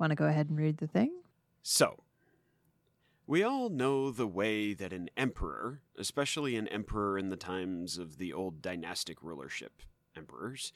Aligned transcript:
Want 0.00 0.12
to 0.12 0.16
go 0.16 0.24
ahead 0.24 0.48
and 0.48 0.58
read 0.58 0.78
the 0.78 0.86
thing? 0.86 1.12
So, 1.62 2.04
we 3.26 3.42
all 3.42 3.68
know 3.68 4.10
the 4.10 4.26
way 4.26 4.72
that 4.72 4.94
an 4.94 5.10
emperor, 5.14 5.82
especially 5.98 6.56
an 6.56 6.68
emperor 6.68 7.18
in 7.18 7.28
the 7.28 7.36
times 7.36 7.98
of 7.98 8.16
the 8.16 8.32
old 8.32 8.62
dynastic 8.62 9.22
rulership 9.22 9.82
emperors, 10.16 10.72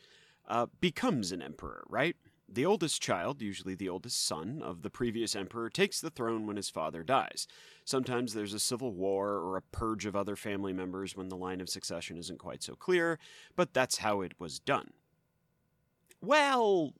uh, 0.46 0.66
becomes 0.78 1.32
an 1.32 1.40
emperor, 1.40 1.84
right? 1.88 2.16
The 2.46 2.66
oldest 2.66 3.00
child, 3.00 3.40
usually 3.40 3.74
the 3.74 3.88
oldest 3.88 4.26
son 4.26 4.60
of 4.62 4.82
the 4.82 4.90
previous 4.90 5.34
emperor, 5.34 5.70
takes 5.70 6.02
the 6.02 6.10
throne 6.10 6.46
when 6.46 6.56
his 6.56 6.68
father 6.68 7.02
dies. 7.02 7.48
Sometimes 7.86 8.34
there's 8.34 8.52
a 8.52 8.60
civil 8.60 8.92
war 8.92 9.38
or 9.38 9.56
a 9.56 9.62
purge 9.62 10.04
of 10.04 10.14
other 10.14 10.36
family 10.36 10.74
members 10.74 11.16
when 11.16 11.30
the 11.30 11.36
line 11.36 11.62
of 11.62 11.70
succession 11.70 12.18
isn't 12.18 12.38
quite 12.38 12.62
so 12.62 12.74
clear, 12.74 13.18
but 13.56 13.72
that's 13.72 13.98
how 13.98 14.20
it 14.20 14.38
was 14.38 14.58
done. 14.58 14.90
Well, 16.20 16.92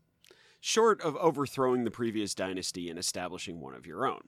short 0.67 0.99
of 1.03 1.15
overthrowing 1.17 1.85
the 1.85 1.91
previous 1.91 2.35
dynasty 2.35 2.89
and 2.89 2.99
establishing 2.99 3.61
one 3.61 3.75
of 3.75 3.87
your 3.87 4.07
own. 4.07 4.23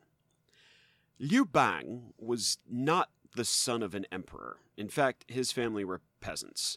Liu 1.19 1.47
Bang 1.47 2.13
was 2.19 2.59
not 2.71 3.09
the 3.35 3.45
son 3.45 3.83
of 3.83 3.95
an 3.95 4.05
emperor. 4.13 4.59
In 4.77 4.91
fact, 4.91 5.25
his 5.29 5.51
family 5.51 5.83
were 5.83 6.03
peasants. 6.21 6.77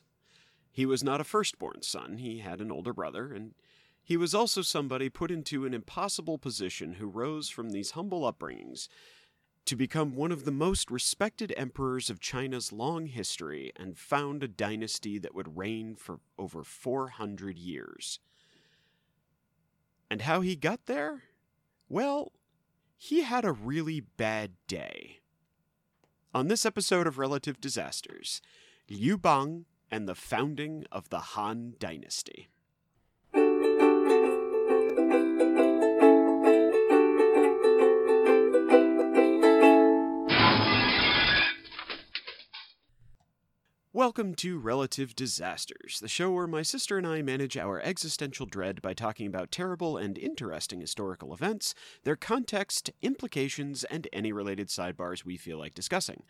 He 0.71 0.85
was 0.85 1.03
not 1.03 1.19
a 1.19 1.25
firstborn 1.25 1.81
son, 1.81 2.19
he 2.19 2.39
had 2.39 2.61
an 2.61 2.71
older 2.71 2.93
brother, 2.93 3.33
and 3.33 3.53
he 4.01 4.15
was 4.15 4.33
also 4.33 4.61
somebody 4.61 5.09
put 5.09 5.29
into 5.29 5.65
an 5.65 5.73
impossible 5.73 6.37
position 6.37 6.93
who 6.93 7.07
rose 7.07 7.49
from 7.49 7.71
these 7.71 7.91
humble 7.91 8.21
upbringings 8.31 8.87
to 9.65 9.75
become 9.75 10.15
one 10.15 10.31
of 10.31 10.45
the 10.45 10.53
most 10.53 10.89
respected 10.89 11.53
emperors 11.57 12.09
of 12.09 12.21
China's 12.21 12.71
long 12.71 13.07
history 13.07 13.73
and 13.75 13.97
found 13.97 14.41
a 14.41 14.47
dynasty 14.47 15.17
that 15.17 15.35
would 15.35 15.57
reign 15.57 15.95
for 15.95 16.21
over 16.37 16.63
400 16.63 17.57
years. 17.57 18.21
And 20.09 20.23
how 20.23 20.41
he 20.41 20.55
got 20.55 20.85
there? 20.87 21.23
Well, 21.87 22.31
he 22.97 23.21
had 23.21 23.45
a 23.45 23.51
really 23.51 23.99
bad 23.99 24.53
day. 24.67 25.19
On 26.33 26.47
this 26.47 26.65
episode 26.65 27.07
of 27.07 27.17
Relative 27.17 27.61
Disasters, 27.61 28.41
Liu 28.89 29.17
Bang 29.17 29.65
and 29.89 30.07
the 30.07 30.15
founding 30.15 30.85
of 30.91 31.09
the 31.09 31.19
Han 31.19 31.75
Dynasty. 31.79 32.49
Welcome 44.09 44.33
to 44.37 44.57
Relative 44.57 45.15
Disasters, 45.15 45.99
the 46.01 46.07
show 46.07 46.31
where 46.31 46.47
my 46.47 46.63
sister 46.63 46.97
and 46.97 47.05
I 47.05 47.21
manage 47.21 47.55
our 47.55 47.79
existential 47.79 48.47
dread 48.47 48.81
by 48.81 48.95
talking 48.95 49.27
about 49.27 49.51
terrible 49.51 49.97
and 49.97 50.17
interesting 50.17 50.81
historical 50.81 51.31
events, 51.31 51.75
their 52.05 52.15
context, 52.15 52.89
implications, 53.03 53.83
and 53.83 54.07
any 54.11 54.31
related 54.31 54.69
sidebars 54.69 55.25
we 55.25 55.37
feel 55.37 55.59
like 55.59 55.75
discussing. 55.75 56.23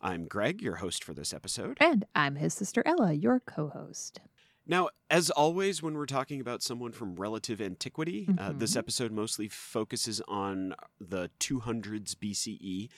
I'm 0.00 0.28
Greg, 0.28 0.62
your 0.62 0.76
host 0.76 1.02
for 1.02 1.12
this 1.12 1.34
episode. 1.34 1.76
And 1.80 2.04
I'm 2.14 2.36
his 2.36 2.54
sister 2.54 2.84
Ella, 2.86 3.12
your 3.12 3.40
co 3.40 3.68
host. 3.68 4.20
Now, 4.64 4.90
as 5.10 5.28
always, 5.28 5.82
when 5.82 5.94
we're 5.94 6.06
talking 6.06 6.40
about 6.40 6.62
someone 6.62 6.92
from 6.92 7.16
relative 7.16 7.60
antiquity, 7.60 8.28
uh, 8.38 8.52
this 8.52 8.74
Mhm. 8.74 8.78
episode 8.78 9.10
mostly 9.10 9.48
focuses 9.48 10.20
on 10.28 10.72
the 11.00 11.32
200s 11.40 12.14
BCE. 12.14 12.88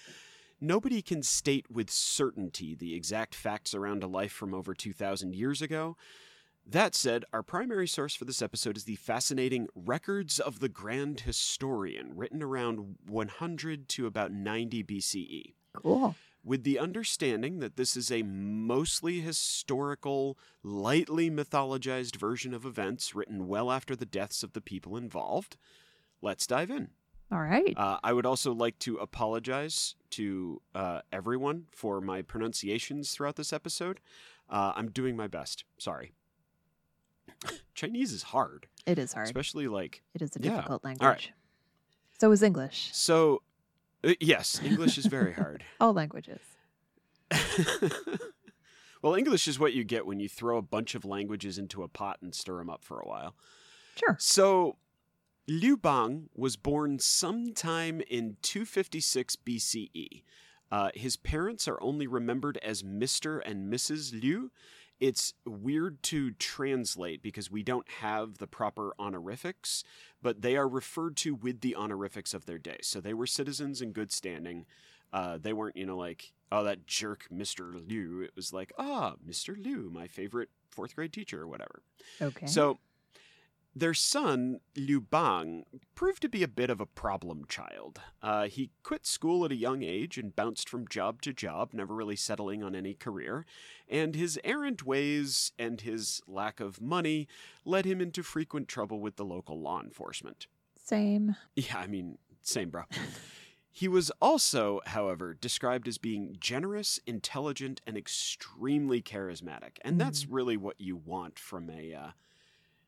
Nobody 0.61 1.03
can 1.03 1.23
state 1.23 1.71
with 1.71 1.91
certainty 1.91 2.75
the 2.75 2.95
exact 2.95 3.35
facts 3.35 3.75
around 3.75 4.03
a 4.03 4.07
life 4.07 4.33
from 4.33 4.55
over 4.55 4.75
2,000 4.75 5.35
years 5.35 5.61
ago. 5.61 5.97
That 6.69 6.95
said, 6.95 7.25
our 7.33 7.43
primary 7.43 7.87
source 7.87 8.15
for 8.15 8.25
this 8.25 8.43
episode 8.43 8.77
is 8.77 8.85
the 8.85 8.97
fascinating 8.97 9.69
Records 9.75 10.41
of 10.41 10.59
the 10.59 10.69
Grand 10.69 11.21
Historian, 11.21 12.17
written 12.17 12.43
around 12.43 12.97
100 13.07 13.89
to 13.91 14.07
about 14.07 14.33
90 14.33 14.83
BCE 14.83 15.55
Cool. 15.75 16.17
with 16.43 16.65
the 16.65 16.79
understanding 16.79 17.61
that 17.61 17.77
this 17.77 17.97
is 17.97 18.11
a 18.11 18.23
mostly 18.23 19.21
historical, 19.21 20.37
lightly 20.65 21.31
mythologized 21.31 22.17
version 22.17 22.53
of 22.53 22.65
events 22.65 23.15
written 23.15 23.47
well 23.47 23.71
after 23.71 23.95
the 23.95 24.07
deaths 24.07 24.43
of 24.43 24.53
the 24.55 24.61
people 24.61 24.97
involved. 24.97 25.57
Let's 26.23 26.47
dive 26.49 26.71
in. 26.71 26.91
All 27.33 27.41
right. 27.41 27.75
Uh, 27.77 27.99
I 28.05 28.13
would 28.13 28.25
also 28.27 28.53
like 28.55 28.79
to 28.81 28.97
apologize 28.99 29.95
to 30.11 30.63
uh, 30.75 31.01
everyone 31.13 31.67
for 31.73 32.01
my 32.01 32.23
pronunciations 32.23 33.11
throughout 33.11 33.37
this 33.37 33.53
episode. 33.53 34.01
Uh, 34.49 34.73
I'm 34.77 34.91
doing 34.91 35.17
my 35.17 35.27
best. 35.27 35.65
Sorry. 35.79 36.13
Chinese 37.75 38.13
is 38.13 38.23
hard, 38.23 38.67
it 38.87 38.99
is 38.99 39.13
hard. 39.13 39.27
especially 39.27 39.67
like 39.69 40.03
It 40.15 40.23
is 40.23 40.31
a 40.37 40.41
yeah. 40.41 40.57
difficult 40.57 40.85
language. 40.85 41.03
All 41.05 41.11
right. 41.11 41.31
So 42.19 42.31
is 42.33 42.43
English. 42.43 42.91
so. 42.93 43.43
uh, 44.05 44.15
yes, 44.21 44.61
English 44.65 44.97
is 44.97 45.07
very 45.07 45.33
hard. 45.33 45.65
All 45.81 45.93
languages. 45.93 46.41
well, 49.03 49.15
English 49.15 49.49
is 49.49 49.59
what 49.59 49.75
you 49.75 49.85
get 49.85 50.07
when 50.07 50.21
you 50.21 50.29
throw 50.29 50.57
a 50.59 50.63
bunch 50.63 50.95
of 50.95 51.05
languages 51.05 51.59
into 51.59 51.83
a 51.83 51.89
pot 51.89 52.19
and 52.23 52.35
stir 52.35 52.59
them 52.59 52.71
up 52.71 52.83
for 52.85 53.01
a 53.01 53.07
while. 53.09 53.35
Sure. 53.97 54.17
So, 54.19 54.77
Liu 55.49 55.77
Bang 55.77 56.29
was 56.35 56.57
born 56.57 56.99
sometime 56.99 58.01
in 58.09 58.37
256 58.43 59.37
BCE. 59.37 60.23
Uh, 60.73 60.91
his 60.95 61.17
parents 61.17 61.69
are 61.69 61.81
only 61.81 62.09
remembered 62.09 62.59
as 62.59 62.83
Mr. 62.83 63.41
and 63.45 63.73
Mrs. 63.73 64.21
Liu. 64.21 64.51
It's 64.99 65.35
weird 65.45 66.03
to 66.05 66.33
translate 66.33 67.23
because 67.23 67.51
we 67.51 67.63
don't 67.63 67.89
have 68.01 68.39
the 68.39 68.47
proper 68.47 68.93
honorifics, 68.99 69.85
but 70.21 70.43
they 70.43 70.57
are 70.57 70.67
referred 70.67 71.17
to 71.19 71.35
with 71.35 71.61
the 71.61 71.77
honorifics 71.77 72.35
of 72.35 72.47
their 72.47 72.59
day. 72.59 72.79
So 72.83 73.01
they 73.01 73.15
were 73.15 73.27
citizens 73.27 73.81
in 73.81 73.93
good 73.93 74.11
standing. 74.11 74.67
Uh, 75.13 75.39
they 75.39 75.53
weren't, 75.53 75.77
you 75.77 75.87
know, 75.87 75.97
like, 75.97 76.33
oh, 76.51 76.65
that 76.65 76.87
jerk 76.87 77.27
Mr. 77.33 77.73
Liu. 77.89 78.23
It 78.23 78.33
was 78.35 78.53
like, 78.53 78.73
ah, 78.79 79.15
Mr. 79.25 79.63
Liu, 79.63 79.91
my 79.93 80.09
favorite 80.09 80.49
fourth 80.71 80.97
grade 80.97 81.13
teacher 81.13 81.43
or 81.43 81.47
whatever. 81.47 81.83
Okay. 82.21 82.47
So, 82.47 82.79
their 83.77 83.93
son, 83.93 84.61
Liu 84.75 85.03
Bang, 85.03 85.67
proved 85.95 86.23
to 86.23 86.31
be 86.31 86.43
a 86.43 86.49
bit 86.49 86.71
of 86.71 86.81
a 86.81 86.87
problem 86.87 87.45
child. 87.47 88.01
Uh, 88.23 88.47
he 88.47 88.71
quit 88.83 89.05
school 89.05 89.45
at 89.45 89.53
a 89.53 89.57
young 89.57 89.83
age 89.83 90.17
and 90.17 90.35
bounced 90.35 90.67
from 90.67 90.89
job 90.89 91.21
to 91.23 91.33
job, 91.35 91.75
never 91.75 91.95
really 91.95 92.17
settling 92.17 92.63
on 92.63 92.75
any 92.75 92.95
career. 92.95 93.45
And 93.87 94.15
his 94.15 94.41
errant 94.43 94.87
ways 94.87 95.53
and 95.59 95.83
his 95.83 96.23
lack 96.27 96.59
of 96.59 96.81
money 96.81 97.29
led 97.67 97.85
him 97.85 98.01
into 98.01 98.23
frequent 98.23 98.67
trouble 98.67 98.99
with 98.99 99.17
the 99.17 99.27
local 99.27 99.61
law 99.61 99.83
enforcement. 99.83 100.47
Same. 100.83 101.37
Yeah, 101.55 101.77
I 101.77 101.87
mean, 101.87 102.17
same, 102.41 102.71
bro. 102.71 102.85
He 103.71 103.89
was 103.89 104.11
also, 104.23 104.81
however, 104.87 105.35
described 105.35 105.87
as 105.87 105.99
being 105.99 106.35
generous, 106.41 106.99
intelligent, 107.07 107.83
and 107.87 107.95
extremely 107.95 109.03
charismatic. 109.03 109.77
And 109.83 110.01
that's 110.01 110.27
really 110.27 110.57
what 110.57 110.81
you 110.81 110.97
want 110.97 111.39
from 111.39 111.69
a, 111.69 111.93
uh, 111.93 112.11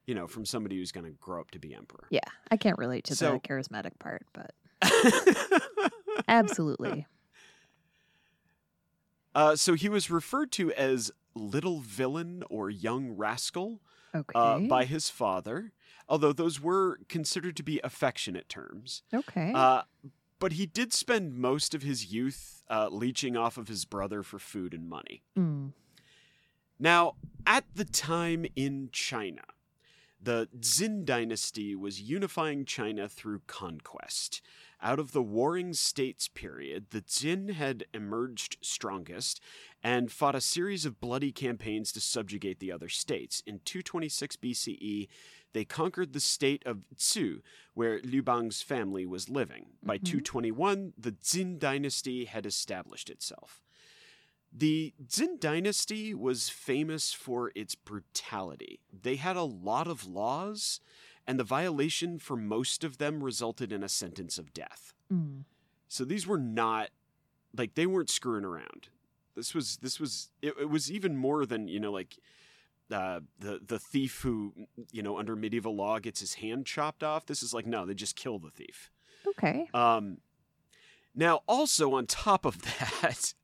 you 0.08 0.14
know, 0.14 0.26
from 0.26 0.46
somebody 0.46 0.76
who's 0.78 0.90
going 0.90 1.04
to 1.04 1.12
grow 1.20 1.38
up 1.38 1.50
to 1.50 1.58
be 1.58 1.74
emperor. 1.74 2.06
Yeah. 2.08 2.20
I 2.50 2.56
can't 2.56 2.78
relate 2.78 3.04
to 3.04 3.14
So- 3.14 3.32
the 3.32 3.38
charismatic 3.40 3.98
part, 3.98 4.24
but 4.32 4.54
absolutely. 6.28 7.06
uh, 9.34 9.54
so 9.54 9.74
he 9.74 9.88
was 9.88 10.10
referred 10.10 10.50
to 10.52 10.72
as 10.72 11.10
little 11.34 11.80
villain 11.80 12.42
or 12.50 12.70
young 12.70 13.10
rascal 13.10 13.80
Okay. 14.14 14.32
uh, 14.34 14.58
by 14.60 14.86
his 14.86 15.10
father, 15.10 15.72
although 16.08 16.32
those 16.32 16.58
were 16.58 16.98
considered 17.10 17.54
to 17.58 17.62
be 17.62 17.78
affectionate 17.84 18.48
terms. 18.48 19.02
okay. 19.12 19.52
Uh, 19.54 19.82
but 20.40 20.52
he 20.52 20.64
did 20.66 20.92
spend 20.94 21.34
most 21.34 21.74
of 21.74 21.82
his 21.82 22.06
youth 22.12 22.62
uh, 22.70 22.88
leeching 22.90 23.36
off 23.36 23.58
of 23.58 23.68
his 23.68 23.84
brother 23.84 24.22
for 24.22 24.38
food 24.38 24.72
and 24.72 24.88
money. 24.88 25.22
Mm. 25.36 25.72
Now, 26.78 27.16
at 27.46 27.64
the 27.74 27.84
time 27.84 28.46
in 28.56 28.88
China, 28.92 29.42
the 30.20 30.48
Qin 30.58 31.04
dynasty 31.04 31.74
was 31.74 32.00
unifying 32.00 32.64
China 32.64 33.08
through 33.08 33.42
conquest. 33.46 34.40
Out 34.80 34.98
of 34.98 35.12
the 35.12 35.22
warring 35.22 35.72
states 35.72 36.28
period, 36.28 36.90
the 36.90 37.02
Qin 37.02 37.50
had 37.50 37.84
emerged 37.92 38.58
strongest 38.60 39.40
and 39.82 40.10
fought 40.10 40.34
a 40.34 40.40
series 40.40 40.84
of 40.84 41.00
bloody 41.00 41.32
campaigns 41.32 41.92
to 41.92 42.00
subjugate 42.00 42.60
the 42.60 42.72
other 42.72 42.88
states. 42.88 43.42
In 43.46 43.60
226 43.64 44.36
BCE, 44.36 45.08
they 45.52 45.64
conquered 45.64 46.12
the 46.12 46.20
state 46.20 46.62
of 46.66 46.82
Chu, 46.96 47.42
where 47.74 48.00
Liu 48.02 48.22
Bang's 48.22 48.62
family 48.62 49.06
was 49.06 49.28
living. 49.28 49.78
By 49.82 49.98
Mhm. 49.98 50.04
221, 50.04 50.92
the 50.96 51.12
Qin 51.12 51.58
dynasty 51.58 52.26
had 52.26 52.44
established 52.46 53.08
itself. 53.10 53.62
The 54.52 54.94
Qin 55.06 55.38
dynasty 55.38 56.14
was 56.14 56.48
famous 56.48 57.12
for 57.12 57.52
its 57.54 57.74
brutality. 57.74 58.80
They 58.92 59.16
had 59.16 59.36
a 59.36 59.42
lot 59.42 59.86
of 59.86 60.06
laws, 60.06 60.80
and 61.26 61.38
the 61.38 61.44
violation 61.44 62.18
for 62.18 62.36
most 62.36 62.82
of 62.82 62.98
them 62.98 63.22
resulted 63.22 63.72
in 63.72 63.82
a 63.82 63.88
sentence 63.88 64.38
of 64.38 64.52
death. 64.52 64.94
Mm. 65.12 65.44
So 65.86 66.04
these 66.04 66.26
were 66.26 66.38
not 66.38 66.90
like 67.56 67.74
they 67.74 67.86
weren't 67.86 68.10
screwing 68.10 68.44
around. 68.44 68.88
This 69.36 69.54
was 69.54 69.76
this 69.78 70.00
was 70.00 70.30
it, 70.42 70.54
it 70.60 70.70
was 70.70 70.90
even 70.90 71.16
more 71.16 71.46
than, 71.46 71.68
you 71.68 71.80
know, 71.80 71.92
like 71.92 72.18
uh, 72.90 73.20
the 73.38 73.60
the 73.64 73.78
thief 73.78 74.22
who 74.22 74.52
you 74.92 75.02
know 75.02 75.18
under 75.18 75.36
medieval 75.36 75.76
law 75.76 75.98
gets 75.98 76.20
his 76.20 76.34
hand 76.34 76.66
chopped 76.66 77.02
off. 77.02 77.26
This 77.26 77.42
is 77.42 77.52
like 77.52 77.66
no, 77.66 77.84
they 77.84 77.94
just 77.94 78.16
kill 78.16 78.38
the 78.38 78.50
thief. 78.50 78.90
Okay. 79.26 79.68
Um, 79.74 80.18
now, 81.14 81.40
also 81.48 81.94
on 81.94 82.06
top 82.06 82.44
of 82.44 82.62
that, 82.62 83.34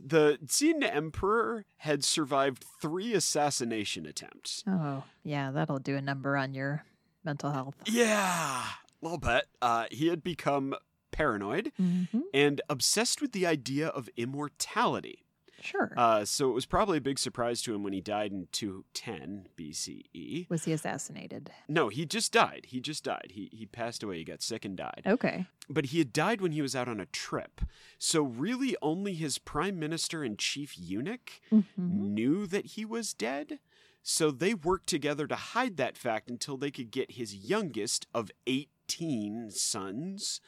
the 0.00 0.38
Qin 0.46 0.82
Emperor 0.82 1.64
had 1.78 2.04
survived 2.04 2.64
three 2.80 3.14
assassination 3.14 4.06
attempts. 4.06 4.62
Oh, 4.66 5.04
yeah, 5.24 5.50
that'll 5.50 5.78
do 5.80 5.96
a 5.96 6.02
number 6.02 6.36
on 6.36 6.54
your 6.54 6.84
mental 7.24 7.50
health. 7.50 7.74
Yeah, 7.86 8.62
a 8.64 9.04
little 9.04 9.18
bit. 9.18 9.46
Uh, 9.60 9.86
he 9.90 10.08
had 10.08 10.22
become 10.22 10.74
paranoid 11.10 11.72
Mm-hmm. 11.80 12.20
and 12.32 12.60
obsessed 12.68 13.20
with 13.20 13.32
the 13.32 13.46
idea 13.46 13.88
of 13.88 14.08
immortality. 14.16 15.24
Sure. 15.60 15.92
Uh, 15.96 16.24
so 16.24 16.48
it 16.50 16.54
was 16.54 16.66
probably 16.66 16.98
a 16.98 17.00
big 17.00 17.18
surprise 17.18 17.62
to 17.62 17.74
him 17.74 17.82
when 17.82 17.92
he 17.92 18.00
died 18.00 18.32
in 18.32 18.48
210 18.52 19.48
BCE. 19.56 20.48
Was 20.50 20.64
he 20.64 20.72
assassinated? 20.72 21.50
No, 21.68 21.88
he 21.88 22.06
just 22.06 22.32
died. 22.32 22.66
He 22.68 22.80
just 22.80 23.04
died. 23.04 23.32
He 23.34 23.48
he 23.52 23.66
passed 23.66 24.02
away. 24.02 24.18
He 24.18 24.24
got 24.24 24.42
sick 24.42 24.64
and 24.64 24.76
died. 24.76 25.02
Okay. 25.06 25.46
But 25.68 25.86
he 25.86 25.98
had 25.98 26.12
died 26.12 26.40
when 26.40 26.52
he 26.52 26.62
was 26.62 26.74
out 26.76 26.88
on 26.88 27.00
a 27.00 27.06
trip. 27.06 27.60
So 27.98 28.22
really 28.22 28.76
only 28.80 29.14
his 29.14 29.38
prime 29.38 29.78
minister 29.78 30.22
and 30.22 30.38
chief 30.38 30.78
eunuch 30.78 31.40
Mm-hmm. 31.52 32.14
knew 32.14 32.46
that 32.46 32.66
he 32.66 32.84
was 32.84 33.12
dead. 33.14 33.58
So 34.02 34.30
they 34.30 34.54
worked 34.54 34.86
together 34.88 35.26
to 35.26 35.34
hide 35.34 35.76
that 35.76 35.96
fact 35.98 36.30
until 36.30 36.56
they 36.56 36.70
could 36.70 36.90
get 36.90 37.12
his 37.12 37.34
youngest 37.34 38.06
of 38.14 38.30
18 38.46 39.50
sons 39.50 40.40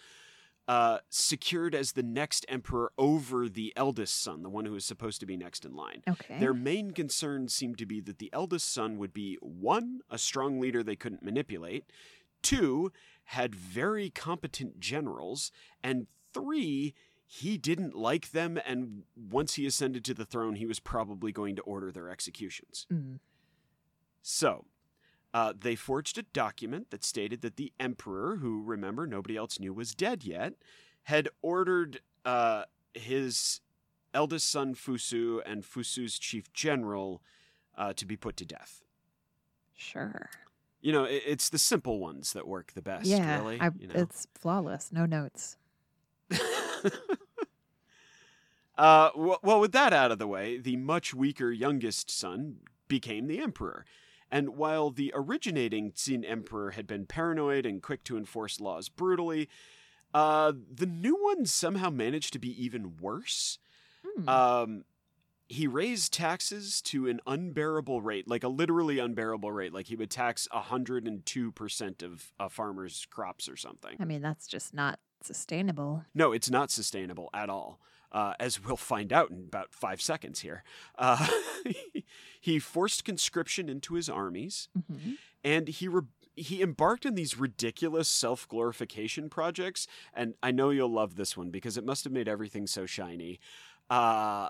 uh, 0.70 1.00
secured 1.08 1.74
as 1.74 1.92
the 1.92 2.02
next 2.02 2.46
emperor 2.48 2.92
over 2.96 3.48
the 3.48 3.72
eldest 3.74 4.22
son, 4.22 4.44
the 4.44 4.48
one 4.48 4.64
who 4.66 4.70
was 4.70 4.84
supposed 4.84 5.18
to 5.18 5.26
be 5.26 5.36
next 5.36 5.64
in 5.64 5.74
line. 5.74 6.00
Okay. 6.08 6.38
Their 6.38 6.54
main 6.54 6.92
concern 6.92 7.48
seemed 7.48 7.76
to 7.78 7.86
be 7.86 8.00
that 8.02 8.20
the 8.20 8.30
eldest 8.32 8.72
son 8.72 8.96
would 8.96 9.12
be 9.12 9.36
one, 9.40 10.02
a 10.08 10.16
strong 10.16 10.60
leader 10.60 10.84
they 10.84 10.94
couldn't 10.94 11.24
manipulate, 11.24 11.86
two, 12.40 12.92
had 13.24 13.52
very 13.52 14.10
competent 14.10 14.78
generals, 14.78 15.50
and 15.82 16.06
three, 16.32 16.94
he 17.26 17.58
didn't 17.58 17.96
like 17.96 18.30
them, 18.30 18.56
and 18.64 19.02
once 19.16 19.54
he 19.54 19.66
ascended 19.66 20.04
to 20.04 20.14
the 20.14 20.24
throne, 20.24 20.54
he 20.54 20.66
was 20.66 20.78
probably 20.78 21.32
going 21.32 21.56
to 21.56 21.62
order 21.62 21.90
their 21.90 22.08
executions. 22.08 22.86
Mm. 22.92 23.18
So, 24.22 24.66
uh, 25.32 25.52
they 25.58 25.76
forged 25.76 26.18
a 26.18 26.22
document 26.22 26.90
that 26.90 27.04
stated 27.04 27.42
that 27.42 27.56
the 27.56 27.72
emperor, 27.78 28.36
who 28.36 28.62
remember 28.62 29.06
nobody 29.06 29.36
else 29.36 29.60
knew 29.60 29.72
was 29.72 29.94
dead 29.94 30.24
yet, 30.24 30.54
had 31.04 31.28
ordered 31.42 32.00
uh, 32.24 32.64
his 32.94 33.60
eldest 34.12 34.50
son 34.50 34.74
Fusu 34.74 35.40
and 35.46 35.62
Fusu's 35.62 36.18
chief 36.18 36.52
general 36.52 37.22
uh, 37.76 37.92
to 37.94 38.04
be 38.04 38.16
put 38.16 38.36
to 38.38 38.44
death. 38.44 38.82
Sure. 39.76 40.30
You 40.80 40.92
know, 40.92 41.04
it, 41.04 41.22
it's 41.26 41.48
the 41.48 41.58
simple 41.58 42.00
ones 42.00 42.32
that 42.32 42.46
work 42.46 42.72
the 42.74 42.82
best. 42.82 43.06
yeah. 43.06 43.38
really. 43.38 43.60
I, 43.60 43.70
you 43.78 43.86
know? 43.86 43.94
It's 43.94 44.26
flawless. 44.34 44.90
No 44.92 45.06
notes. 45.06 45.56
uh, 48.76 49.10
well, 49.14 49.38
well, 49.42 49.60
with 49.60 49.72
that 49.72 49.92
out 49.92 50.10
of 50.10 50.18
the 50.18 50.26
way, 50.26 50.58
the 50.58 50.76
much 50.76 51.14
weaker 51.14 51.50
youngest 51.50 52.10
son 52.10 52.56
became 52.88 53.26
the 53.26 53.38
emperor. 53.38 53.84
And 54.30 54.50
while 54.50 54.90
the 54.90 55.12
originating 55.14 55.92
Qin 55.92 56.24
emperor 56.28 56.72
had 56.72 56.86
been 56.86 57.06
paranoid 57.06 57.66
and 57.66 57.82
quick 57.82 58.04
to 58.04 58.16
enforce 58.16 58.60
laws 58.60 58.88
brutally, 58.88 59.48
uh, 60.14 60.52
the 60.72 60.86
new 60.86 61.16
one 61.16 61.46
somehow 61.46 61.90
managed 61.90 62.32
to 62.34 62.38
be 62.38 62.62
even 62.62 62.96
worse. 62.98 63.58
Hmm. 64.04 64.28
Um, 64.28 64.84
he 65.48 65.66
raised 65.66 66.12
taxes 66.12 66.80
to 66.82 67.08
an 67.08 67.20
unbearable 67.26 68.02
rate, 68.02 68.28
like 68.28 68.44
a 68.44 68.48
literally 68.48 69.00
unbearable 69.00 69.50
rate. 69.50 69.74
Like 69.74 69.86
he 69.86 69.96
would 69.96 70.10
tax 70.10 70.46
102% 70.54 72.02
of 72.04 72.32
a 72.38 72.48
farmer's 72.48 73.06
crops 73.10 73.48
or 73.48 73.56
something. 73.56 73.96
I 73.98 74.04
mean, 74.04 74.22
that's 74.22 74.46
just 74.46 74.72
not 74.72 75.00
sustainable. 75.22 76.04
No, 76.14 76.32
it's 76.32 76.50
not 76.50 76.70
sustainable 76.70 77.30
at 77.34 77.50
all, 77.50 77.80
uh, 78.12 78.34
as 78.40 78.62
we'll 78.64 78.76
find 78.76 79.12
out 79.12 79.30
in 79.30 79.38
about 79.38 79.72
five 79.72 80.00
seconds 80.00 80.40
here. 80.40 80.62
Uh, 80.98 81.26
he 82.40 82.58
forced 82.58 83.04
conscription 83.04 83.68
into 83.68 83.94
his 83.94 84.08
armies, 84.08 84.68
hmm 84.90 85.12
and 85.42 85.68
he 85.68 85.88
re- 85.88 86.02
he 86.36 86.62
embarked 86.62 87.06
on 87.06 87.14
these 87.14 87.38
ridiculous 87.38 88.08
self 88.08 88.46
glorification 88.48 89.28
projects. 89.30 89.86
And 90.14 90.34
I 90.42 90.50
know 90.50 90.70
you'll 90.70 90.92
love 90.92 91.16
this 91.16 91.36
one 91.36 91.50
because 91.50 91.76
it 91.76 91.84
must 91.84 92.04
have 92.04 92.12
made 92.12 92.28
everything 92.28 92.66
so 92.66 92.86
shiny. 92.86 93.40
Uh, 93.88 94.48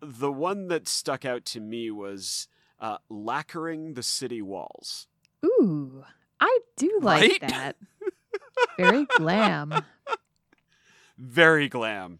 the 0.00 0.32
one 0.32 0.68
that 0.68 0.88
stuck 0.88 1.24
out 1.24 1.44
to 1.46 1.60
me 1.60 1.90
was 1.90 2.48
uh, 2.80 2.98
lacquering 3.10 3.94
the 3.94 4.02
city 4.02 4.40
walls. 4.42 5.06
Ooh, 5.44 6.04
I 6.40 6.58
do 6.76 6.98
like 7.02 7.38
Right? 7.40 7.40
that. 7.42 7.76
Very 8.78 9.06
glam. 9.16 9.84
Very 11.18 11.68
glam. 11.68 12.18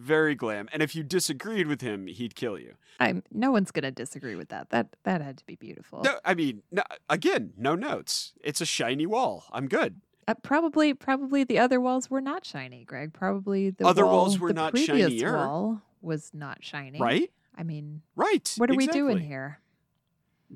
Very 0.00 0.34
glam. 0.34 0.68
And 0.72 0.82
if 0.82 0.94
you 0.96 1.02
disagreed 1.02 1.66
with 1.66 1.82
him, 1.82 2.06
he'd 2.06 2.34
kill 2.34 2.58
you. 2.58 2.74
I'm. 2.98 3.22
No 3.32 3.50
one's 3.50 3.70
gonna 3.70 3.90
disagree 3.90 4.34
with 4.34 4.48
that. 4.48 4.70
That 4.70 4.88
that 5.04 5.20
had 5.20 5.36
to 5.38 5.44
be 5.46 5.56
beautiful. 5.56 6.02
No, 6.02 6.18
I 6.24 6.34
mean, 6.34 6.62
no, 6.72 6.82
again, 7.08 7.52
no 7.56 7.74
notes. 7.74 8.32
It's 8.42 8.60
a 8.60 8.66
shiny 8.66 9.06
wall. 9.06 9.44
I'm 9.52 9.68
good. 9.68 10.00
Uh, 10.26 10.34
probably, 10.42 10.94
probably 10.94 11.44
the 11.44 11.58
other 11.58 11.80
walls 11.80 12.08
were 12.10 12.20
not 12.20 12.44
shiny, 12.46 12.84
Greg. 12.84 13.12
Probably 13.12 13.70
the 13.70 13.86
Other 13.86 14.04
wall- 14.06 14.16
walls 14.16 14.38
were 14.38 14.48
the 14.48 14.54
not 14.54 14.72
previous 14.72 15.10
shinier. 15.12 15.34
Wall 15.36 15.82
was 16.02 16.30
not 16.32 16.62
shiny, 16.64 16.98
Right? 17.00 17.30
I 17.56 17.62
mean, 17.62 18.02
Right. 18.16 18.52
what 18.56 18.70
are 18.70 18.74
we 18.74 18.86
doing 18.86 19.18
here? 19.18 19.59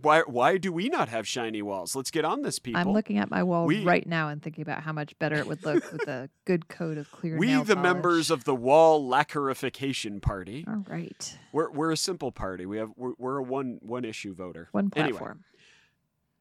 Why 0.03 0.23
why 0.23 0.59
do 0.59 0.73
we 0.73 0.89
not 0.89 1.09
have 1.09 1.27
shiny 1.27 1.63
walls? 1.63 1.95
Let's 1.95 2.11
get 2.11 2.25
on 2.25 2.43
this, 2.43 2.59
people. 2.59 2.81
I'm 2.81 2.93
looking 2.93 3.17
at 3.17 3.31
my 3.31 3.45
wall 3.45 3.65
We- 3.67 3.85
right 3.85 4.05
now 4.07 4.29
and 4.29 4.43
thinking 4.43 4.63
about 4.63 4.83
how 4.83 4.93
much 4.93 5.17
better 5.21 5.37
it 5.37 5.47
would 5.47 5.65
look 5.65 5.93
with 5.93 6.09
a 6.09 6.29
good 6.45 6.67
coat 6.69 6.99
of 6.99 7.11
clear 7.13 7.39
we, 7.39 7.53
the 7.55 7.77
polish. 7.77 7.77
members 7.83 8.31
of 8.31 8.43
the 8.43 8.57
wall 8.57 9.09
lacquerification 9.09 10.21
party, 10.21 10.65
All 10.67 10.85
right, 10.89 11.39
we're 11.53 11.71
we're 11.71 11.93
a 11.93 11.97
simple 11.97 12.33
party. 12.33 12.67
We 12.67 12.79
have 12.79 12.91
we're, 12.97 13.13
we're 13.19 13.39
a 13.39 13.43
one 13.45 13.79
one 13.83 14.05
issue 14.05 14.35
voter. 14.35 14.69
one 14.73 14.91
Anyway. 14.97 15.13
platform. 15.19 15.45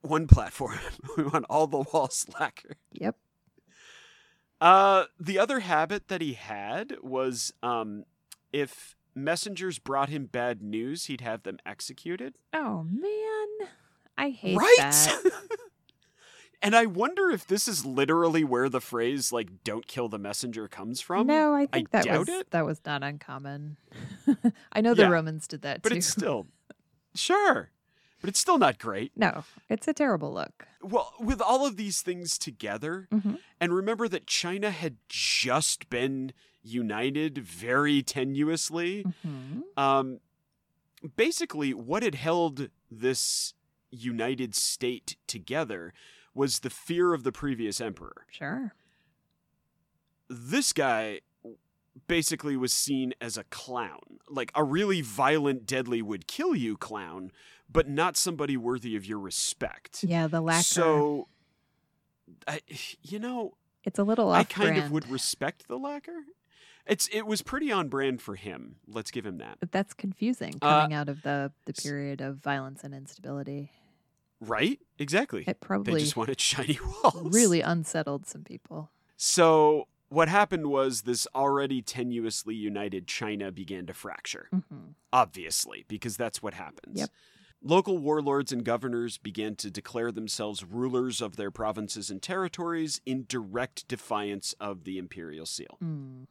One 0.01 0.25
platform. 0.27 0.79
we 1.17 1.23
want 1.23 1.45
all 1.49 1.67
the 1.67 1.85
walls 1.93 2.25
lacquered. 2.39 2.77
Yep. 2.93 3.15
Uh, 4.59 5.05
the 5.19 5.37
other 5.37 5.59
habit 5.59 6.07
that 6.07 6.21
he 6.21 6.33
had 6.33 6.95
was 7.01 7.53
um, 7.61 8.05
if 8.51 8.95
messengers 9.15 9.79
brought 9.79 10.09
him 10.09 10.25
bad 10.25 10.61
news, 10.61 11.05
he'd 11.05 11.21
have 11.21 11.43
them 11.43 11.57
executed. 11.65 12.35
Oh 12.53 12.83
man, 12.89 13.69
I 14.17 14.29
hate 14.29 14.57
that. 14.57 14.61
right? 14.61 15.23
that. 15.23 15.31
and 16.61 16.75
I 16.75 16.85
wonder 16.85 17.29
if 17.29 17.45
this 17.47 17.67
is 17.67 17.85
literally 17.85 18.43
where 18.43 18.69
the 18.69 18.81
phrase 18.81 19.31
like 19.31 19.63
"don't 19.63 19.87
kill 19.87 20.07
the 20.09 20.19
messenger" 20.19 20.67
comes 20.67 21.01
from. 21.01 21.27
no, 21.27 21.53
I 21.53 21.65
think 21.65 21.91
that 21.91 22.05
doubt 22.05 22.19
was 22.19 22.29
it. 22.29 22.51
that 22.51 22.65
was 22.65 22.79
not 22.85 23.03
uncommon. 23.03 23.77
I 24.71 24.81
know 24.81 24.93
the 24.93 25.03
Yeah, 25.03 25.09
Romans 25.09 25.47
did 25.47 25.61
that 25.63 25.77
too. 25.77 25.81
but 25.83 25.89
too. 25.89 25.97
it's 25.97 26.07
still 26.07 26.47
sure, 27.15 27.69
but 28.23 28.29
it's 28.29 28.39
still 28.39 28.57
not 28.57 28.79
great. 28.79 29.11
no, 29.17 29.43
it's 29.69 29.85
a 29.85 29.91
terrible 29.93 30.33
look. 30.33 30.65
Well, 30.81 31.11
with 31.19 31.41
all 31.41 31.67
of 31.67 31.75
these 31.75 32.01
things 32.01 32.37
together, 32.37 33.09
Mhm. 33.11 33.37
and 33.59 33.73
remember 33.73 34.07
that 34.07 34.27
China 34.27 34.71
had 34.71 34.95
just 35.09 35.89
been 35.89 36.31
united 36.61 37.37
very 37.39 38.01
tenuously. 38.01 39.03
hmm 39.23 39.61
Um, 39.75 40.21
basically, 41.17 41.73
what 41.73 42.01
had 42.01 42.15
held 42.15 42.69
this 42.89 43.53
united 43.91 44.55
state 44.55 45.17
together 45.27 45.93
was 46.33 46.59
the 46.61 46.69
fear 46.69 47.13
of 47.13 47.23
the 47.23 47.31
previous 47.33 47.81
emperor. 47.81 48.25
Sure. 48.31 48.73
This 50.29 50.71
guy 50.71 51.19
basically 52.07 52.55
was 52.57 52.73
seen 52.73 53.13
as 53.21 53.37
a 53.37 53.43
clown, 53.45 54.19
like 54.27 54.51
a 54.55 54.63
really 54.63 55.01
violent, 55.01 55.65
deadly, 55.65 56.01
would 56.01 56.25
kill 56.27 56.55
you 56.55 56.75
clown, 56.75 57.31
but 57.73 57.89
not 57.89 58.15
somebody 58.15 58.55
worthy 58.55 58.95
of 58.95 59.05
your 59.05 59.19
respect. 59.19 60.03
Yeah, 60.03 60.27
the 60.27 60.39
lacquer. 60.41 60.63
So, 60.63 61.27
I, 62.47 62.61
you 63.01 63.19
know, 63.19 63.55
it's 63.83 63.99
a 63.99 64.03
little 64.03 64.29
off 64.29 64.37
I 64.37 64.43
kind 64.43 64.77
of 64.77 64.91
would 64.91 65.09
respect 65.09 65.67
the 65.67 65.77
lacquer. 65.77 66.23
It's 66.85 67.07
it 67.13 67.25
was 67.25 67.41
pretty 67.41 67.71
on 67.71 67.87
brand 67.89 68.21
for 68.21 68.35
him. 68.35 68.75
Let's 68.87 69.09
give 69.11 69.25
him 69.25 69.37
that. 69.39 69.57
but 69.59 69.71
that's 69.71 69.93
confusing 69.93 70.55
Uh, 70.61 70.81
coming 70.81 70.93
out 70.93 71.09
of 71.09 71.21
the 71.23 71.51
the 71.65 71.73
period 71.73 72.21
of 72.21 72.37
violence 72.37 72.83
and 72.83 72.93
instability. 72.93 73.71
Right? 74.41 74.79
Exactly. 74.99 75.45
It 75.47 75.61
probably 75.61 75.93
They 75.93 75.99
just 76.01 76.17
wanted 76.17 76.39
shiny 76.51 76.77
walls. 77.03 77.33
really 77.33 77.61
unsettled 77.61 78.27
some 78.27 78.43
people. 78.43 78.91
So 79.15 79.87
what 80.09 80.27
happened 80.27 80.67
was 80.67 81.03
this 81.03 81.25
already 81.33 81.81
tenuously 81.81 82.55
united 82.57 83.07
China 83.07 83.51
began 83.51 83.85
to 83.85 83.93
fracture. 83.93 84.49
hmm 84.51 84.91
Obviously, 85.13 85.85
because 85.87 86.17
that's 86.17 86.41
what 86.43 86.53
happens. 86.55 86.99
Yep. 86.99 87.09
Local 87.65 87.97
warlords 87.97 88.51
and 88.51 88.65
governors 88.65 89.17
began 89.17 89.55
to 89.55 89.71
declare 89.71 90.11
themselves 90.11 90.65
rulers 90.65 91.21
of 91.21 91.37
their 91.37 91.49
provinces 91.49 92.09
and 92.09 92.21
territories 92.21 92.99
in 93.05 93.25
direct 93.29 93.87
defiance 93.87 94.53
of 94.59 94.83
the 94.83 94.97
imperial 94.97 95.45
seal. 95.45 95.77
Mm. 95.81 96.27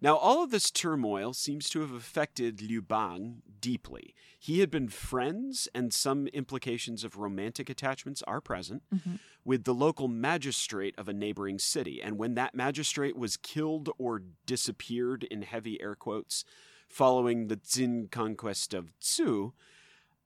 Now, 0.00 0.16
all 0.16 0.44
of 0.44 0.50
this 0.50 0.70
turmoil 0.70 1.32
seems 1.32 1.68
to 1.70 1.80
have 1.80 1.90
affected 1.92 2.60
Liu 2.60 2.82
Bang 2.82 3.42
deeply. 3.60 4.14
He 4.38 4.60
had 4.60 4.70
been 4.70 4.88
friends, 4.88 5.66
and 5.74 5.94
some 5.94 6.26
implications 6.28 7.04
of 7.04 7.16
romantic 7.16 7.70
attachments 7.70 8.22
are 8.24 8.40
present, 8.42 8.82
Mhm. 8.94 9.18
with 9.44 9.64
the 9.64 9.74
local 9.74 10.06
magistrate 10.06 10.94
of 10.98 11.08
a 11.08 11.14
neighboring 11.14 11.58
city. 11.58 12.02
And 12.02 12.18
when 12.18 12.34
that 12.34 12.54
magistrate 12.54 13.16
was 13.16 13.38
killed 13.38 13.88
or 13.96 14.22
disappeared, 14.44 15.24
in 15.24 15.42
heavy 15.42 15.80
air 15.80 15.94
quotes, 15.94 16.44
following 16.94 17.48
the 17.48 17.56
Qin 17.56 18.08
conquest 18.08 18.72
of 18.72 18.96
Chu, 19.00 19.52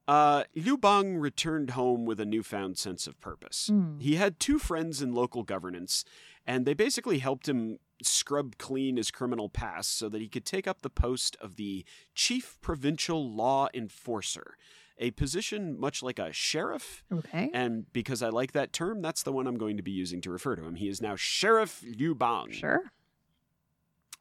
uh, 0.06 0.44
Liu 0.54 0.76
Bang 0.76 1.16
returned 1.16 1.70
home 1.70 2.04
with 2.04 2.20
a 2.20 2.26
newfound 2.26 2.76
sense 2.76 3.06
of 3.06 3.18
purpose. 3.22 3.70
Mm. 3.72 4.02
He 4.02 4.16
had 4.16 4.38
two 4.38 4.58
friends 4.58 5.00
in 5.00 5.14
local 5.14 5.44
governance, 5.44 6.04
and 6.46 6.66
they 6.66 6.74
basically 6.74 7.20
helped 7.20 7.48
him 7.48 7.78
scrub 8.02 8.58
clean 8.58 8.98
his 8.98 9.10
criminal 9.10 9.48
past 9.48 9.96
so 9.96 10.10
that 10.10 10.20
he 10.20 10.28
could 10.28 10.44
take 10.44 10.68
up 10.68 10.82
the 10.82 10.90
post 10.90 11.38
of 11.40 11.56
the 11.56 11.86
chief 12.14 12.58
provincial 12.60 13.34
law 13.34 13.68
enforcer, 13.72 14.58
a 14.98 15.10
position 15.12 15.80
much 15.80 16.02
like 16.02 16.18
a 16.18 16.34
sheriff. 16.34 17.02
Okay. 17.10 17.48
And 17.54 17.90
because 17.94 18.22
I 18.22 18.28
like 18.28 18.52
that 18.52 18.74
term, 18.74 19.00
that's 19.00 19.22
the 19.22 19.32
one 19.32 19.46
I'm 19.46 19.56
going 19.56 19.78
to 19.78 19.82
be 19.82 19.90
using 19.90 20.20
to 20.20 20.30
refer 20.30 20.54
to 20.54 20.64
him. 20.64 20.74
He 20.74 20.88
is 20.88 21.00
now 21.00 21.16
Sheriff 21.16 21.82
Liu 21.82 22.14
Bang. 22.14 22.50
Sure. 22.52 22.92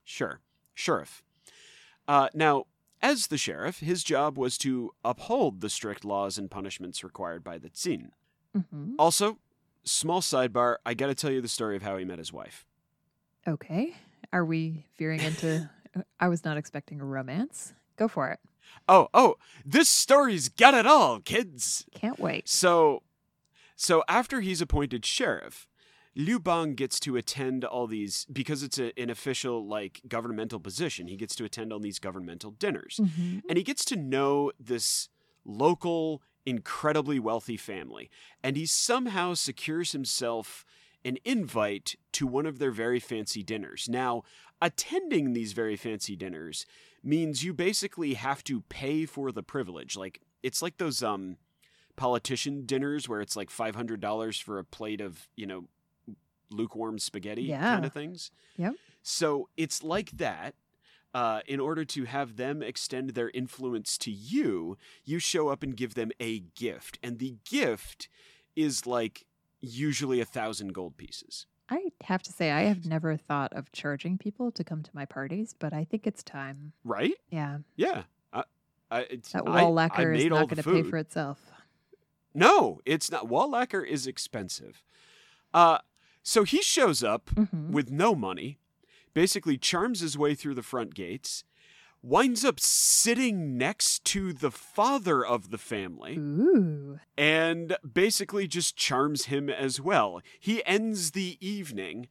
Sure. 0.05 0.39
Sheriff. 0.73 1.23
Uh, 2.07 2.29
now, 2.33 2.65
as 3.01 3.27
the 3.27 3.37
sheriff, 3.37 3.79
his 3.79 4.03
job 4.03 4.37
was 4.37 4.57
to 4.59 4.91
uphold 5.03 5.61
the 5.61 5.69
strict 5.69 6.03
laws 6.05 6.37
and 6.37 6.49
punishments 6.49 7.03
required 7.03 7.43
by 7.43 7.57
the 7.57 7.69
Qin. 7.69 8.09
hmm 8.53 8.93
Also, 8.97 9.37
small 9.83 10.21
sidebar, 10.21 10.77
I 10.85 10.93
gotta 10.93 11.15
tell 11.15 11.31
you 11.31 11.41
the 11.41 11.47
story 11.47 11.75
of 11.75 11.83
how 11.83 11.97
he 11.97 12.05
met 12.05 12.17
his 12.17 12.33
wife. 12.33 12.65
Okay. 13.47 13.95
Are 14.33 14.43
we 14.45 14.85
veering 14.97 15.21
into? 15.21 15.69
I 16.19 16.27
was 16.27 16.43
not 16.43 16.57
expecting 16.57 16.99
a 17.01 17.05
romance. 17.05 17.73
Go 17.95 18.07
for 18.07 18.29
it. 18.29 18.39
Oh, 18.89 19.07
oh, 19.13 19.35
this 19.65 19.89
story's 19.89 20.49
got 20.49 20.73
it 20.73 20.85
all, 20.85 21.19
kids. 21.19 21.85
Can't 21.95 22.19
wait. 22.19 22.47
So, 22.49 23.03
so 23.75 24.03
after 24.07 24.41
he's 24.41 24.61
appointed 24.61 25.05
sheriff, 25.05 25.67
Liu 26.17 26.39
Bang 26.39 26.73
gets 26.73 26.99
to 27.01 27.15
attend 27.15 27.63
all 27.63 27.85
these 27.87 28.25
because 28.31 28.63
it's 28.63 28.79
a, 28.79 28.91
an 28.99 29.09
official 29.09 29.65
like 29.65 30.01
governmental 30.07 30.59
position. 30.59 31.07
He 31.07 31.15
gets 31.15 31.35
to 31.35 31.45
attend 31.45 31.71
all 31.71 31.79
these 31.79 31.99
governmental 31.99 32.51
dinners, 32.51 32.99
Mhm. 33.01 33.43
and 33.47 33.57
he 33.57 33.63
gets 33.63 33.85
to 33.85 33.95
know 33.95 34.51
this 34.59 35.09
local, 35.45 36.21
incredibly 36.45 37.19
wealthy 37.19 37.55
family, 37.55 38.09
and 38.43 38.57
he 38.57 38.65
somehow 38.65 39.35
secures 39.35 39.91
himself 39.91 40.65
an 41.05 41.17
invite 41.23 41.95
to 42.13 42.25
one 42.25 42.45
of 42.47 42.57
their 42.57 42.71
very 42.71 42.99
fancy 42.99 43.43
dinners. 43.43 43.87
Now, 43.87 44.23
attending 44.61 45.33
these 45.33 45.53
very 45.53 45.77
fancy 45.77 46.15
dinners 46.15 46.65
means 47.03 47.43
you 47.43 47.53
basically 47.53 48.15
have 48.15 48.43
to 48.45 48.61
pay 48.61 49.05
for 49.05 49.31
the 49.31 49.43
privilege. 49.43 49.95
Like 49.95 50.19
it's 50.41 50.61
like 50.63 50.77
those 50.77 51.03
um 51.03 51.37
politician 51.95 52.65
dinners 52.65 53.07
where 53.07 53.21
it's 53.21 53.35
like 53.35 53.49
$500 53.49 54.41
for 54.41 54.59
a 54.59 54.63
plate 54.63 55.01
of, 55.01 55.27
you 55.35 55.45
know, 55.47 55.65
lukewarm 56.49 56.99
spaghetti 56.99 57.43
Yeah. 57.43 57.61
kind 57.61 57.85
of 57.85 57.93
things. 57.93 58.31
Yep. 58.57 58.75
So 59.01 59.49
it's 59.57 59.83
like 59.83 60.11
that. 60.11 60.55
Uh, 61.13 61.39
in 61.47 61.59
order 61.59 61.83
to 61.83 62.03
have 62.03 62.35
them 62.35 62.61
extend 62.61 63.11
their 63.11 63.29
influence 63.31 63.97
to 63.97 64.11
you, 64.11 64.77
you 65.03 65.17
show 65.17 65.47
up 65.47 65.63
and 65.63 65.75
give 65.75 65.95
them 65.95 66.11
a 66.19 66.39
gift. 66.39 66.99
And 67.01 67.17
the 67.17 67.37
gift 67.49 68.07
is 68.55 68.85
like 68.85 69.25
usually 69.59 70.19
a 70.19 70.25
thousand 70.25 70.73
gold 70.73 70.97
pieces. 70.97 71.47
I 71.69 71.89
have 72.03 72.21
to 72.23 72.31
say, 72.31 72.51
I 72.51 72.63
have 72.63 72.85
never 72.85 73.17
thought 73.17 73.51
of 73.53 73.71
charging 73.71 74.17
people 74.17 74.51
to 74.51 74.63
come 74.63 74.83
to 74.83 74.91
my 74.93 75.05
parties, 75.05 75.55
but 75.57 75.73
I 75.73 75.85
think 75.85 76.05
it's 76.05 76.21
time. 76.23 76.73
Right? 76.83 77.13
Yeah. 77.31 77.59
Yeah. 77.75 78.03
I, 78.31 78.43
I, 78.91 79.07
That 79.33 79.45
wall 79.45 79.73
lacquer 79.73 80.13
is 80.13 80.25
not 80.25 80.49
going 80.49 80.61
to 80.61 80.63
pay 80.63 80.83
for 80.83 80.97
itself. 80.97 81.39
No, 82.33 82.79
it's 82.85 83.09
not. 83.09 83.27
Wall 83.27 83.49
lacquer 83.49 83.81
is 83.81 84.05
expensive. 84.07 84.83
Uh, 85.53 85.79
so 86.27 86.43
he 86.43 86.61
shows 86.61 87.03
up 87.03 87.29
Mhm. 87.35 87.71
with 87.71 87.89
no 87.89 88.13
money, 88.15 88.59
basically 89.13 89.57
charms 89.57 90.01
his 90.01 90.17
way 90.17 90.35
through 90.35 90.55
the 90.55 90.61
front 90.73 90.93
gates, 90.93 91.43
winds 92.03 92.43
up 92.45 92.59
sitting 92.59 93.57
next 93.57 94.03
to 94.05 94.33
the 94.33 94.51
father 94.51 95.25
of 95.25 95.49
the 95.49 95.57
family, 95.57 96.17
Ooh. 96.17 96.99
and 97.17 97.77
basically 97.91 98.47
just 98.47 98.75
charms 98.75 99.25
him 99.25 99.49
as 99.49 99.79
well. 99.81 100.21
He 100.39 100.63
ends 100.65 101.11
the 101.11 101.37
evening 101.39 102.07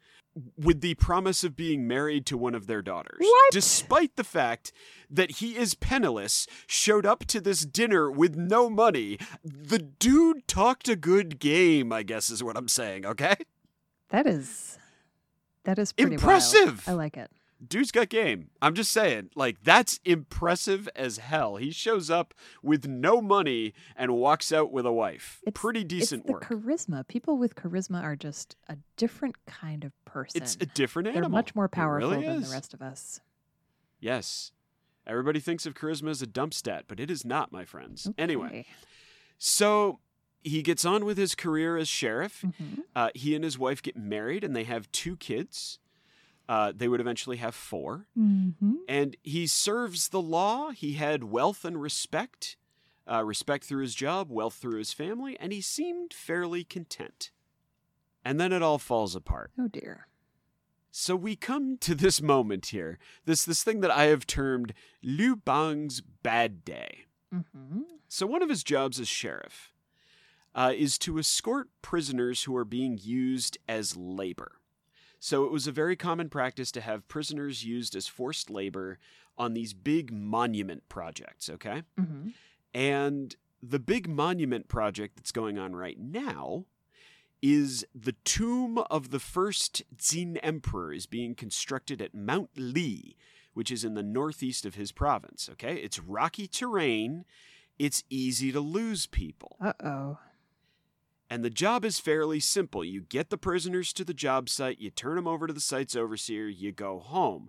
with 0.58 0.80
the 0.82 0.94
promise 0.96 1.44
of 1.44 1.56
being 1.56 1.86
married 1.86 2.26
to 2.26 2.36
one 2.36 2.54
of 2.54 2.66
their 2.66 2.82
daughters. 2.82 3.18
What? 3.20 3.52
Despite 3.52 4.16
the 4.16 4.24
fact 4.24 4.70
that 5.08 5.30
he 5.40 5.56
is 5.56 5.74
penniless, 5.74 6.46
showed 6.66 7.06
up 7.06 7.24
to 7.26 7.40
this 7.40 7.60
dinner 7.64 8.10
with 8.10 8.34
no 8.36 8.68
money. 8.68 9.18
The 9.44 9.78
dude 9.78 10.46
talked 10.48 10.88
a 10.88 10.96
good 10.96 11.38
game, 11.38 11.90
I 11.92 12.02
guess 12.02 12.28
is 12.28 12.42
what 12.44 12.56
I'm 12.56 12.68
saying, 12.68 13.06
okay? 13.06 13.36
That 14.10 14.26
is. 14.26 14.78
That 15.64 15.78
is 15.78 15.92
pretty 15.92 16.10
wild. 16.10 16.20
Impressive. 16.22 16.88
I 16.88 16.92
like 16.92 17.16
it. 17.16 17.30
Dude's 17.66 17.90
got 17.90 18.10
game. 18.10 18.50
I'm 18.60 18.74
just 18.74 18.92
saying, 18.92 19.30
like, 19.34 19.62
that's 19.62 19.98
impressive 20.04 20.88
as 20.94 21.16
hell. 21.16 21.56
He 21.56 21.70
shows 21.70 22.10
up 22.10 22.34
with 22.62 22.86
no 22.86 23.22
money 23.22 23.72
and 23.96 24.14
walks 24.14 24.52
out 24.52 24.70
with 24.70 24.84
a 24.84 24.92
wife. 24.92 25.40
It's- 25.46 25.58
Pretty 25.60 25.82
decent 25.82 26.20
it's 26.20 26.26
the 26.26 26.32
work. 26.34 26.44
charisma. 26.44 27.08
People 27.08 27.38
with 27.38 27.54
charisma 27.54 28.02
are 28.02 28.14
just 28.14 28.56
a 28.68 28.76
different 28.98 29.36
kind 29.46 29.84
of 29.84 29.92
person. 30.04 30.42
it's 30.42 30.56
a 30.60 30.66
different 30.66 31.08
animal. 31.08 31.22
They're 31.30 31.30
much 31.30 31.54
more 31.54 31.66
powerful 31.68 32.10
really 32.10 32.26
than 32.26 32.42
the 32.42 32.48
rest 32.50 32.74
of 32.74 32.82
us. 32.82 33.20
Yes. 34.00 34.52
Everybody 35.06 35.40
thinks 35.40 35.64
of 35.64 35.72
charisma 35.74 36.10
as 36.10 36.20
a 36.20 36.26
dump 36.26 36.52
stat, 36.52 36.84
but 36.88 37.00
it 37.00 37.10
is 37.10 37.24
not, 37.24 37.52
my 37.52 37.64
friends. 37.64 38.10
Anyway, 38.18 38.66
so 39.38 39.98
he 40.48 40.62
gets 40.62 40.84
on 40.84 41.04
with 41.04 41.18
his 41.18 41.34
career 41.34 41.76
as 41.76 41.88
sheriff. 41.88 42.42
Mhm. 42.42 42.84
Uh, 42.94 43.10
he 43.14 43.34
and 43.34 43.42
his 43.44 43.58
wife 43.58 43.82
get 43.82 43.96
married 43.96 44.44
and 44.44 44.54
they 44.54 44.64
have 44.64 44.90
two 44.92 45.16
kids. 45.16 45.78
Uh, 46.48 46.72
they 46.74 46.86
would 46.88 47.00
eventually 47.00 47.38
have 47.38 47.54
four. 47.54 48.06
Mhm. 48.16 48.76
And 48.88 49.16
he 49.22 49.46
serves 49.46 50.08
the 50.08 50.22
law. 50.22 50.70
He 50.70 50.92
had 50.94 51.24
wealth 51.24 51.64
and 51.64 51.82
respect, 51.82 52.56
uh, 53.10 53.24
respect 53.24 53.64
through 53.64 53.82
his 53.82 53.94
job, 53.96 54.30
wealth 54.30 54.54
through 54.54 54.78
his 54.78 54.92
family, 54.92 55.36
and 55.40 55.52
he 55.52 55.60
seemed 55.60 56.14
fairly 56.14 56.62
content. 56.62 57.32
And 58.24 58.38
then 58.40 58.52
it 58.52 58.62
all 58.62 58.78
falls 58.78 59.14
apart. 59.16 59.50
Oh 59.58 59.68
dear. 59.68 60.06
So 60.92 61.14
we 61.14 61.36
come 61.36 61.76
to 61.78 61.94
this 61.94 62.22
moment 62.22 62.66
here, 62.66 62.98
this 63.24 63.44
this 63.44 63.62
thing 63.62 63.80
that 63.80 63.90
I 63.90 64.04
have 64.04 64.26
termed 64.26 64.72
Liu 65.02 65.36
Bang's 65.36 66.00
bad 66.00 66.64
day. 66.64 67.04
hmm 67.32 67.82
So 68.08 68.24
one 68.26 68.42
of 68.42 68.48
his 68.48 68.62
jobs 68.62 69.00
as 69.00 69.08
sheriff 69.08 69.72
uh, 70.56 70.72
is 70.74 70.98
to 70.98 71.18
escort 71.18 71.68
prisoners 71.82 72.44
who 72.44 72.56
are 72.56 72.64
being 72.64 72.98
used 73.00 73.58
as 73.68 73.96
labor. 73.96 74.52
So 75.20 75.44
it 75.44 75.52
was 75.52 75.66
a 75.66 75.72
very 75.72 75.94
common 75.96 76.28
practice 76.28 76.72
to 76.72 76.80
have 76.80 77.06
prisoners 77.08 77.64
used 77.64 77.94
as 77.94 78.06
forced 78.08 78.50
labor 78.50 78.98
on 79.38 79.52
these 79.54 79.74
big 79.74 80.10
monument 80.12 80.88
projects. 80.88 81.48
Okay, 81.48 81.82
hmm 81.96 82.30
and 82.74 83.36
the 83.62 83.78
big 83.78 84.06
monument 84.06 84.68
project 84.68 85.16
that's 85.16 85.32
going 85.32 85.58
on 85.58 85.74
right 85.74 85.98
now 85.98 86.66
is 87.40 87.86
the 87.94 88.14
tomb 88.24 88.78
of 88.90 89.10
the 89.10 89.18
first 89.18 89.82
Qin 89.96 90.38
emperor 90.42 90.92
is 90.92 91.06
being 91.06 91.34
constructed 91.34 92.02
at 92.02 92.14
Mount 92.14 92.50
Li, 92.56 93.16
which 93.54 93.70
is 93.70 93.82
in 93.84 93.94
the 93.94 94.02
northeast 94.02 94.66
of 94.66 94.74
his 94.74 94.92
province. 94.92 95.48
Okay, 95.52 95.76
it's 95.76 95.98
rocky 95.98 96.46
terrain. 96.46 97.24
It's 97.78 98.04
easy 98.10 98.52
to 98.52 98.60
lose 98.60 99.06
people. 99.06 99.56
Uh 99.60 99.72
oh. 99.82 100.18
And 101.28 101.44
the 101.44 101.50
job 101.50 101.84
is 101.84 101.98
fairly 101.98 102.38
simple. 102.38 102.84
You 102.84 103.00
get 103.00 103.30
the 103.30 103.38
prisoners 103.38 103.92
to 103.94 104.04
the 104.04 104.14
job 104.14 104.48
site, 104.48 104.78
you 104.78 104.90
turn 104.90 105.16
them 105.16 105.26
over 105.26 105.46
to 105.46 105.52
the 105.52 105.60
site's 105.60 105.96
overseer, 105.96 106.46
you 106.46 106.72
go 106.72 106.98
home. 107.00 107.48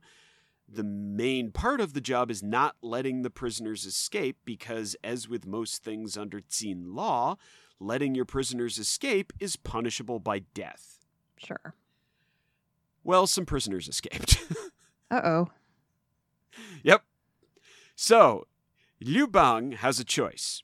The 0.68 0.84
main 0.84 1.52
part 1.52 1.80
of 1.80 1.94
the 1.94 2.02
job 2.02 2.30
is 2.30 2.44
not 2.44 2.76
letting 2.82 3.22
the 3.22 3.30
prisoners 3.30 3.86
escape 3.86 4.38
because, 4.44 4.96
as 5.04 5.30
with 5.30 5.46
most 5.46 5.84
things 5.84 6.18
under 6.18 6.42
Qin 6.42 6.96
law, 6.96 7.38
letting 7.80 8.16
your 8.16 8.26
prisoners 8.26 8.78
escape 8.78 9.32
is 9.40 9.56
punishable 9.56 10.20
by 10.20 10.40
death. 10.40 11.06
Sure. 11.38 11.76
Well, 13.04 13.28
some 13.28 13.46
prisoners 13.46 13.88
escaped. 13.88 14.44
Uh 15.10 15.22
oh. 15.24 15.48
Yep. 16.84 17.02
So, 17.96 18.46
Liu 19.00 19.26
Bang 19.26 19.72
has 19.72 20.02
a 20.02 20.04
choice. 20.04 20.64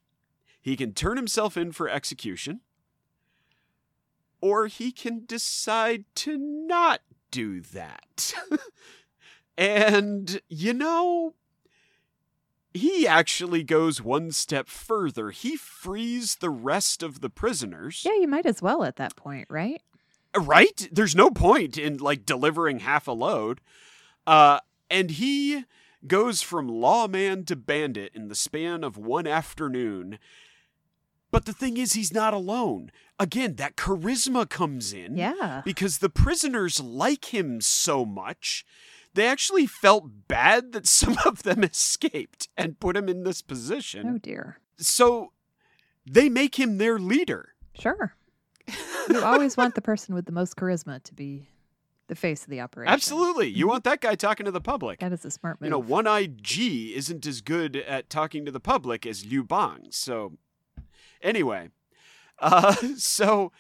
He 0.62 0.75
can 0.75 0.91
turn 0.93 1.15
himself 1.15 1.55
in 1.55 1.72
for 1.72 1.88
execution, 1.88 2.60
or 4.44 4.68
he 4.68 4.92
can 4.92 5.24
decide 5.26 6.04
to 6.16 6.38
not 6.38 7.00
do 7.32 7.62
that. 7.62 8.34
and, 9.58 10.42
you 10.50 10.74
know, 10.74 11.34
he 12.74 13.08
actually 13.08 13.64
goes 13.64 14.02
one 14.02 14.34
step 14.34 14.68
further. 14.68 15.30
He 15.30 15.56
frees 15.56 16.36
the 16.36 16.50
rest 16.50 17.02
of 17.02 17.22
the 17.22 17.30
prisoners. 17.30 18.04
Yeah, 18.06 18.16
you 18.20 18.28
might 18.28 18.46
as 18.46 18.62
well 18.62 18.84
at 18.84 18.98
that 18.98 19.16
point, 19.16 19.48
right? 19.50 19.82
Right? 20.38 20.90
There's 20.92 21.16
no 21.16 21.30
point 21.30 21.78
in 21.78 21.96
like 21.96 22.26
delivering 22.26 22.80
half 22.80 23.08
a 23.08 23.14
load. 23.14 23.62
Uh 24.28 24.60
And 24.90 25.12
he 25.12 25.64
goes 26.06 26.42
from 26.42 26.68
lawman 26.68 27.46
to 27.46 27.56
bandit 27.56 28.12
in 28.14 28.28
the 28.28 28.36
span 28.36 28.84
of 28.84 28.98
one 28.98 29.26
afternoon. 29.26 30.20
But 31.34 31.46
the 31.46 31.52
thing 31.54 31.78
is, 31.78 31.94
he's 31.94 32.13
not 32.13 32.34
alone. 32.34 32.92
Again, 33.20 33.56
that 33.56 33.75
charisma 33.75 34.48
comes 34.48 34.94
in 34.94 35.18
Yeah. 35.18 35.62
because 35.66 35.98
the 35.98 36.10
prisoners 36.10 36.80
like 36.80 37.34
him 37.34 37.60
so 37.60 38.06
much. 38.06 38.63
They 39.16 39.28
actually 39.28 39.66
felt 39.66 40.28
bad 40.28 40.72
that 40.74 40.88
some 41.00 41.18
of 41.25 41.44
them 41.44 41.63
escaped 41.63 42.48
and 42.56 42.80
put 42.80 42.96
him 42.96 43.10
in 43.10 43.24
this 43.24 43.42
position. 43.42 44.08
Oh 44.08 44.18
dear. 44.20 44.60
So 44.78 45.32
they 46.06 46.30
make 46.30 46.60
him 46.60 46.78
their 46.78 47.00
leader. 47.00 47.50
Sure. 47.78 48.16
You 49.10 49.22
always 49.24 49.58
want 49.58 49.75
the 49.75 49.82
person 49.82 50.16
with 50.16 50.25
the 50.25 50.32
most 50.32 50.56
charisma 50.56 51.02
to 51.04 51.13
be 51.13 51.50
the 52.08 52.16
face 52.16 52.44
of 52.44 52.50
the 52.50 52.62
operation. 52.62 52.94
Absolutely. 52.94 53.48
You 53.48 53.68
want 53.68 53.84
that 53.90 54.02
guy 54.02 54.16
talking 54.16 54.46
to 54.46 54.52
the 54.52 54.62
public. 54.62 55.00
That 55.00 55.12
is 55.13 55.25
a 55.25 55.32
smart 55.32 55.60
move. 55.60 55.66
You 55.68 55.72
know, 55.72 55.80
one 55.80 56.06
eyed 56.08 56.44
G 56.44 56.96
isn't 56.96 57.25
as 57.25 57.42
good 57.42 57.75
at 57.75 58.10
talking 58.10 58.46
to 58.46 58.52
the 58.52 58.60
public 58.60 59.06
as 59.08 59.25
Liu 59.25 59.44
Bang. 59.44 59.88
So, 59.90 60.34
anyway, 61.24 61.70
uh, 62.39 62.75
so 62.98 63.51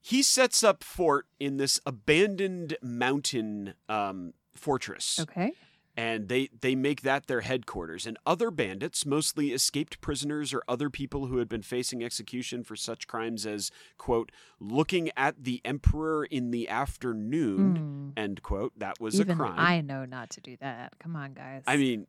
he 0.00 0.22
sets 0.22 0.62
up 0.62 0.84
fort 0.84 1.26
in 1.40 1.56
this 1.56 1.80
abandoned 1.86 2.76
mountain 2.82 3.74
um, 3.88 4.34
fortress. 4.54 5.18
okay. 5.20 5.52
and 5.96 6.28
they 6.28 6.48
they 6.60 6.74
make 6.74 7.02
that 7.02 7.26
their 7.26 7.42
headquarters 7.42 8.06
and 8.06 8.16
other 8.26 8.50
bandits 8.50 9.04
mostly 9.06 9.52
escaped 9.52 10.00
prisoners 10.00 10.52
or 10.54 10.62
other 10.66 10.88
people 10.90 11.26
who 11.26 11.36
had 11.38 11.48
been 11.48 11.62
facing 11.62 12.02
execution 12.02 12.64
for 12.64 12.74
such 12.74 13.06
crimes 13.06 13.44
as 13.46 13.70
quote 13.98 14.32
looking 14.58 15.10
at 15.16 15.44
the 15.44 15.60
emperor 15.64 16.24
in 16.24 16.50
the 16.50 16.66
afternoon 16.68 17.76
Hmm. 17.76 18.10
end 18.18 18.42
quote 18.42 18.72
that 18.78 19.00
was 19.00 19.20
Even 19.20 19.32
a 19.32 19.36
crime 19.36 19.54
I 19.58 19.80
know 19.82 20.04
not 20.06 20.30
to 20.30 20.40
do 20.40 20.56
that. 20.60 20.94
Come 20.98 21.14
on, 21.14 21.34
guys. 21.34 21.62
I 21.66 21.76
mean 21.76 22.06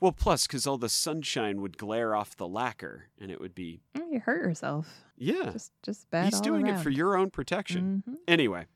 well 0.00 0.12
plus 0.12 0.46
cuz 0.46 0.66
all 0.66 0.78
the 0.78 0.88
sunshine 0.88 1.60
would 1.60 1.76
glare 1.78 2.14
off 2.14 2.36
the 2.36 2.48
lacquer 2.48 3.08
and 3.20 3.30
it 3.30 3.40
would 3.40 3.54
be 3.54 3.80
Mm, 3.94 4.12
you 4.12 4.20
hurt 4.20 4.42
yourself. 4.44 5.04
yeah 5.16 5.50
Just, 5.50 5.72
just 5.82 6.10
bad. 6.10 6.24
he's 6.26 6.40
doing 6.40 6.66
it 6.66 6.78
for 6.80 6.90
your 6.90 7.16
own 7.16 7.30
protection 7.30 8.02
Mhm. 8.08 8.16
Anyway, 8.28 8.66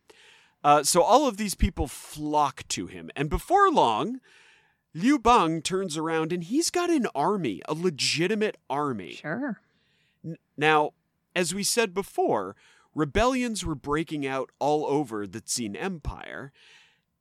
uh, 0.65 0.83
so 0.83 1.03
all 1.03 1.27
of 1.29 1.37
these 1.37 1.55
people 1.55 1.87
flock 1.87 2.67
to 2.69 2.87
him, 2.87 3.11
and 3.17 3.31
before 3.31 3.71
long, 3.71 4.21
Liu 4.95 5.19
Bang 5.19 5.62
turns 5.62 5.97
around 5.97 6.33
and 6.33 6.43
he's 6.45 6.71
got 6.71 6.91
an 6.91 7.07
army, 7.15 7.61
a 7.69 7.75
legitimate 7.75 8.57
army. 8.69 9.12
Sure. 9.12 9.61
N- 10.25 10.37
Now, 10.57 10.93
as 11.37 11.55
we 11.55 11.62
said 11.62 11.95
before, 11.95 12.57
rebellions 12.95 13.65
were 13.65 13.75
breaking 13.77 14.27
out 14.27 14.50
all 14.59 14.85
over 14.87 15.27
the 15.27 15.41
Qin 15.43 15.77
Empire, 15.81 16.53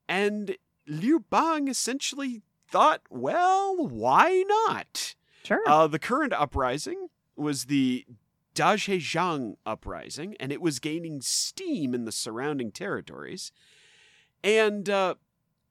and 0.08 0.56
Liu 0.88 1.20
Bang 1.29 1.67
essentially 1.67 2.41
thought, 2.69 3.01
well, 3.09 3.88
why 3.88 4.43
not? 4.47 5.15
Sure. 5.43 5.62
Uh, 5.65 5.88
the 5.88 6.00
current 6.00 6.33
uprising 6.33 7.07
was 7.36 7.65
the 7.65 8.05
Dazexiang 8.55 9.57
uprising, 9.65 10.36
and 10.39 10.51
it 10.51 10.62
was 10.62 10.79
gaining 10.79 11.21
steam 11.21 11.93
in 11.93 12.05
the 12.05 12.12
surrounding 12.12 12.71
territories. 12.71 13.51
And 14.43 14.89
uh, 14.89 15.15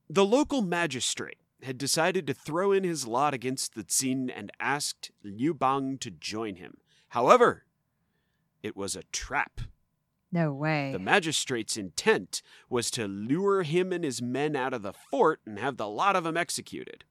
the 0.09 0.25
local 0.25 0.62
magistrate 0.62 1.38
had 1.62 1.79
decided 1.79 2.26
to 2.26 2.35
throw 2.35 2.73
in 2.73 2.85
his 2.85 3.07
lot 3.07 3.35
against 3.35 3.75
the 3.75 3.85
Qin 3.85 4.31
and 4.35 4.53
asked 4.61 5.11
Liu 5.25 5.53
Bang 5.53 5.99
to 5.99 6.11
join 6.11 6.57
him. 6.57 6.79
However, 7.09 7.65
it 8.62 8.76
was 8.76 8.95
a 8.95 9.03
trap. 9.12 9.61
No 10.33 10.52
way. 10.52 10.92
The 10.92 10.99
magistrate's 10.99 11.76
intent 11.76 12.42
was 12.68 12.90
to 12.92 13.06
lure 13.06 13.62
him 13.62 13.92
and 13.92 14.04
his 14.04 14.21
men 14.21 14.56
out 14.56 14.75
of 14.75 14.83
the 14.83 14.92
fort 14.92 15.40
and 15.47 15.59
have 15.59 15.76
the 15.76 15.88
lot 15.88 16.16
of 16.16 16.25
them 16.25 16.37
executed. 16.37 17.04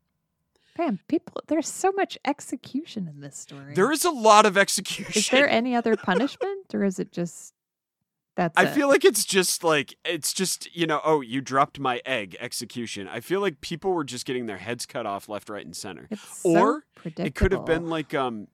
Man, 0.77 1.00
people, 1.07 1.41
there's 1.48 1.69
so 1.69 1.93
much 1.93 2.17
execution 2.25 3.07
in 3.07 3.22
this 3.22 3.38
story. 3.38 3.74
There 3.74 3.91
is 3.93 4.03
a 4.03 4.12
lot 4.12 4.45
of 4.45 4.57
execution. 4.57 5.13
Is 5.15 5.29
there 5.29 5.48
any 5.50 5.74
other 5.74 5.95
punishment, 5.95 6.74
or 6.74 6.84
is 6.84 7.00
it 7.00 7.13
just 7.13 7.53
that's? 8.36 8.57
I 8.57 8.65
it? 8.65 8.74
feel 8.74 8.89
like 8.89 9.05
it's 9.05 9.24
just 9.24 9.63
like 9.63 9.95
it's 10.03 10.34
just 10.34 10.75
you 10.75 10.86
know 10.86 11.00
oh 11.05 11.22
you 11.22 11.39
dropped 11.39 11.79
my 11.79 12.01
egg 12.05 12.36
execution. 12.41 13.07
I 13.07 13.22
feel 13.22 13.39
like 13.39 13.62
people 13.62 13.93
were 13.93 14.03
just 14.03 14.25
getting 14.25 14.48
their 14.48 14.57
heads 14.57 14.86
cut 14.86 15.06
off 15.06 15.30
left, 15.30 15.49
right, 15.49 15.65
and 15.65 15.75
center. 15.75 16.08
it's 16.12 16.41
or. 16.43 16.84
It 17.06 17.36
could 17.36 17.54
have 17.54 17.65
been 17.65 17.88
like 17.89 18.13
um 18.13 18.47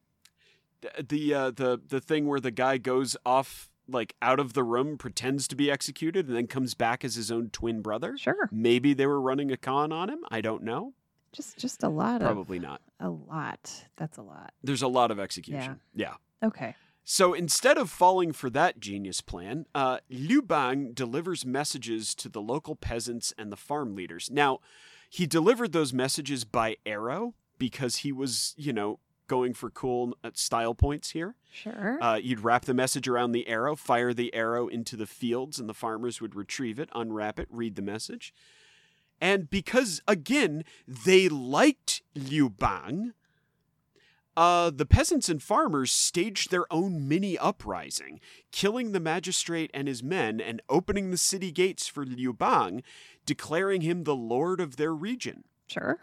the 1.00 1.34
uh, 1.34 1.52
the 1.52 1.82
the 1.88 2.00
thing 2.00 2.28
where 2.28 2.40
the 2.40 2.52
guy 2.52 2.78
goes 2.78 3.18
off 3.26 3.71
like 3.92 4.16
out 4.22 4.40
of 4.40 4.54
the 4.54 4.64
room, 4.64 4.98
pretends 4.98 5.48
to 5.50 5.56
be 5.56 5.70
executed, 5.72 6.28
and 6.28 6.36
then 6.36 6.48
comes 6.48 6.74
back 6.74 7.04
as 7.04 7.16
his 7.16 7.32
own 7.32 7.50
twin 7.50 7.82
brother. 7.82 8.18
sure, 8.18 8.50
Maybe 8.52 8.94
they 8.94 9.06
were 9.08 9.22
running 9.22 9.52
a 9.52 9.58
con 9.58 9.92
on 9.92 10.10
him. 10.10 10.20
I 10.32 10.42
don't 10.42 10.64
know. 10.64 10.94
just 11.34 11.58
just 11.58 11.84
a 11.84 11.90
lot 11.90 12.22
Probably 12.22 12.60
not. 12.60 12.82
a 13.00 13.10
lot. 13.10 13.86
That's 13.98 14.18
a 14.18 14.22
lot. 14.24 14.54
There's 14.64 14.82
a 14.82 14.88
lot 14.88 15.12
of 15.12 15.20
execution. 15.20 15.80
yeah. 15.94 16.16
Okay. 16.44 16.76
So 17.04 17.34
instead 17.34 17.78
of 17.78 17.90
falling 17.90 18.32
for 18.32 18.50
that 18.52 18.80
genius 18.80 19.22
plan, 19.22 19.66
uh, 19.74 19.98
Liu 20.10 20.42
Bang 20.42 20.92
delivers 20.94 21.46
messages 21.46 22.14
to 22.16 22.30
the 22.30 22.40
local 22.42 22.76
peasants 22.76 23.34
and 23.38 23.52
the 23.52 23.58
farm 23.58 23.96
leaders. 23.96 24.30
Now, 24.32 24.60
he 25.10 25.26
delivered 25.26 25.72
those 25.74 25.92
messages 25.94 26.46
by 26.46 26.78
arrow 26.86 27.34
because 27.58 27.98
he 27.98 28.12
was, 28.12 28.54
you 28.56 28.72
know, 28.72 29.00
going 29.32 29.54
for 29.54 29.70
cool 29.70 30.14
uh, 30.26 30.30
style 30.34 30.76
points 30.76 31.12
here. 31.12 31.36
Sure. 31.50 31.98
Uh, 32.04 32.20
you'd 32.22 32.42
wrap 32.42 32.66
the 32.66 32.74
message 32.74 33.08
around 33.08 33.32
the 33.32 33.48
arrow, 33.48 33.78
fire 33.78 34.14
the 34.14 34.36
arrow 34.36 34.68
into 34.68 34.98
the 34.98 35.06
fields, 35.06 35.58
and 35.58 35.70
the 35.70 35.74
farmers 35.74 36.20
would 36.20 36.36
retrieve 36.36 36.78
it, 36.80 36.90
unwrap 36.94 37.40
it, 37.40 37.48
read 37.50 37.78
the 37.78 37.82
message. 37.82 38.34
And 39.22 39.50
because, 39.50 40.02
again, 40.06 40.66
they 40.86 41.30
liked 41.30 42.02
Liu 42.14 42.50
Bang, 42.50 43.14
uh, 44.36 44.70
the 44.70 44.86
peasants 44.86 45.30
and 45.30 45.42
farmers 45.42 45.94
staged 45.94 46.52
their 46.52 46.66
own 46.70 47.08
mini 47.08 47.38
uprising, 47.38 48.20
killing 48.52 48.92
the 48.92 49.00
magistrate 49.00 49.72
and 49.74 49.88
his 49.88 50.04
men 50.04 50.42
and 50.42 50.62
opening 50.68 51.10
the 51.10 51.18
city 51.18 51.54
gates 51.54 51.88
for 51.88 52.06
Liu 52.06 52.34
Bang, 52.34 52.84
declaring 53.26 53.80
him 53.80 54.04
the 54.04 54.16
lord 54.16 54.60
of 54.60 54.76
their 54.76 54.94
region. 54.94 55.46
sure. 55.68 56.00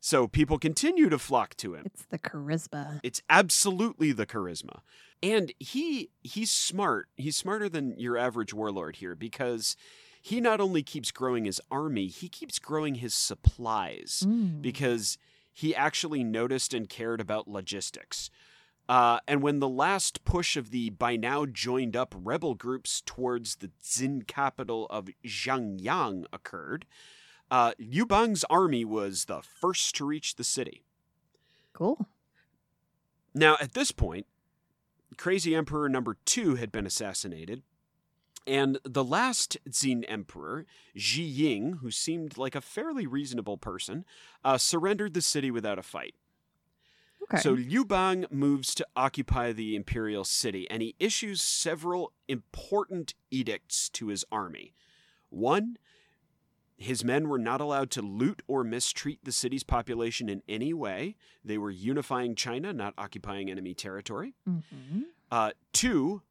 So 0.00 0.26
people 0.26 0.58
continue 0.58 1.08
to 1.10 1.18
flock 1.18 1.54
to 1.56 1.74
him. 1.74 1.82
It's 1.84 2.04
the 2.06 2.18
charisma. 2.18 3.00
It's 3.02 3.20
absolutely 3.28 4.12
the 4.12 4.26
charisma. 4.26 4.80
And 5.22 5.52
he 5.58 6.10
he's 6.22 6.50
smart. 6.50 7.08
He's 7.16 7.36
smarter 7.36 7.68
than 7.68 7.98
your 7.98 8.16
average 8.16 8.54
warlord 8.54 8.96
here 8.96 9.14
because 9.14 9.76
he 10.22 10.40
not 10.40 10.60
only 10.60 10.82
keeps 10.82 11.10
growing 11.10 11.44
his 11.44 11.60
army, 11.70 12.06
he 12.08 12.28
keeps 12.28 12.58
growing 12.58 12.96
his 12.96 13.14
supplies 13.14 14.24
Mm. 14.26 14.62
because 14.62 15.18
he 15.52 15.74
actually 15.74 16.24
noticed 16.24 16.72
and 16.72 16.88
cared 16.88 17.20
about 17.20 17.48
logistics. 17.48 18.30
Uh, 18.88 19.20
and 19.28 19.42
when 19.42 19.60
the 19.60 19.68
last 19.68 20.24
push 20.24 20.56
of 20.56 20.70
the 20.70 20.90
by 20.90 21.14
now 21.16 21.44
joined 21.46 21.94
up 21.94 22.14
rebel 22.16 22.54
groups 22.54 23.02
towards 23.04 23.56
the 23.56 23.70
Qin 23.82 24.26
capital 24.26 24.86
of 24.90 25.08
Xianyang 25.24 26.24
occurred, 26.32 26.86
uh, 27.50 27.72
Liu 27.78 28.06
Bang's 28.06 28.44
army 28.44 28.84
was 28.84 29.24
the 29.24 29.42
first 29.42 29.94
to 29.96 30.04
reach 30.04 30.36
the 30.36 30.44
city. 30.44 30.84
Cool. 31.72 32.06
Now, 33.34 33.56
at 33.60 33.72
this 33.74 33.92
point, 33.92 34.26
Crazy 35.16 35.54
Emperor 35.54 35.88
number 35.88 36.16
two 36.24 36.56
had 36.56 36.72
been 36.72 36.86
assassinated, 36.86 37.62
and 38.46 38.78
the 38.84 39.04
last 39.04 39.58
Qin 39.68 40.04
Emperor, 40.08 40.66
Ji 40.96 41.22
Ying, 41.22 41.74
who 41.74 41.90
seemed 41.90 42.38
like 42.38 42.54
a 42.54 42.60
fairly 42.60 43.06
reasonable 43.06 43.56
person, 43.56 44.04
uh, 44.44 44.58
surrendered 44.58 45.14
the 45.14 45.22
city 45.22 45.50
without 45.50 45.78
a 45.78 45.82
fight. 45.82 46.14
Okay. 47.22 47.38
So 47.38 47.52
Liu 47.52 47.84
Bang 47.84 48.26
moves 48.30 48.74
to 48.76 48.86
occupy 48.96 49.52
the 49.52 49.76
imperial 49.76 50.24
city, 50.24 50.68
and 50.70 50.82
he 50.82 50.96
issues 50.98 51.42
several 51.42 52.12
important 52.28 53.14
edicts 53.30 53.88
to 53.90 54.08
his 54.08 54.24
army. 54.32 54.74
One, 55.28 55.76
his 56.80 57.04
men 57.04 57.28
were 57.28 57.38
not 57.38 57.60
allowed 57.60 57.90
to 57.92 58.02
loot 58.02 58.42
or 58.48 58.64
mistreat 58.64 59.22
the 59.22 59.30
city's 59.32 59.62
population 59.62 60.28
in 60.28 60.42
any 60.48 60.72
way. 60.72 61.14
They 61.44 61.58
were 61.58 61.70
unifying 61.70 62.34
China, 62.34 62.72
not 62.72 62.94
occupying 62.96 63.50
enemy 63.50 63.74
territory. 63.74 64.34
Mhm. 64.48 65.04
Uh, 65.30 65.52
two, 65.72 66.22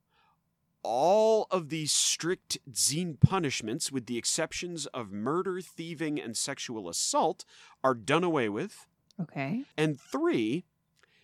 all 0.81 1.45
of 1.51 1.69
these 1.69 1.91
strict 1.91 2.57
Qin 2.71 3.19
punishments, 3.19 3.91
with 3.91 4.07
the 4.07 4.17
exceptions 4.17 4.87
of 4.87 5.11
murder, 5.11 5.61
thieving, 5.61 6.19
and 6.19 6.35
sexual 6.35 6.89
assault, 6.89 7.45
are 7.83 7.93
done 7.93 8.23
away 8.23 8.49
with. 8.49 8.87
Okay. 9.21 9.65
And 9.77 10.01
three, 10.01 10.65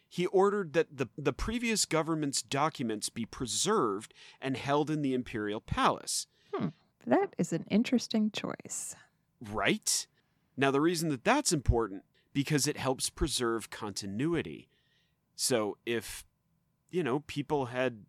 he 0.07 0.27
ordered 0.27 0.73
that 0.73 0.97
the, 0.97 1.07
the 1.17 1.33
previous 1.33 1.85
government's 1.85 2.43
documents 2.43 3.09
be 3.09 3.25
preserved 3.25 4.13
and 4.39 4.55
held 4.55 4.91
in 4.91 5.01
the 5.01 5.13
imperial 5.15 5.61
palace. 5.61 6.27
That 7.07 7.35
is 7.37 7.53
an 7.53 7.65
interesting 7.69 8.31
choice. 8.31 8.95
Right? 9.41 10.07
Now, 10.57 10.71
the 10.71 10.81
reason 10.81 11.09
that 11.09 11.23
that's 11.23 11.51
important 11.51 12.03
because 12.33 12.67
it 12.67 12.77
helps 12.77 13.09
preserve 13.09 13.69
continuity. 13.69 14.69
So 15.35 15.77
if, 15.85 16.25
you 16.89 17.03
know, 17.03 17.21
people 17.21 17.67
had 17.67 18.05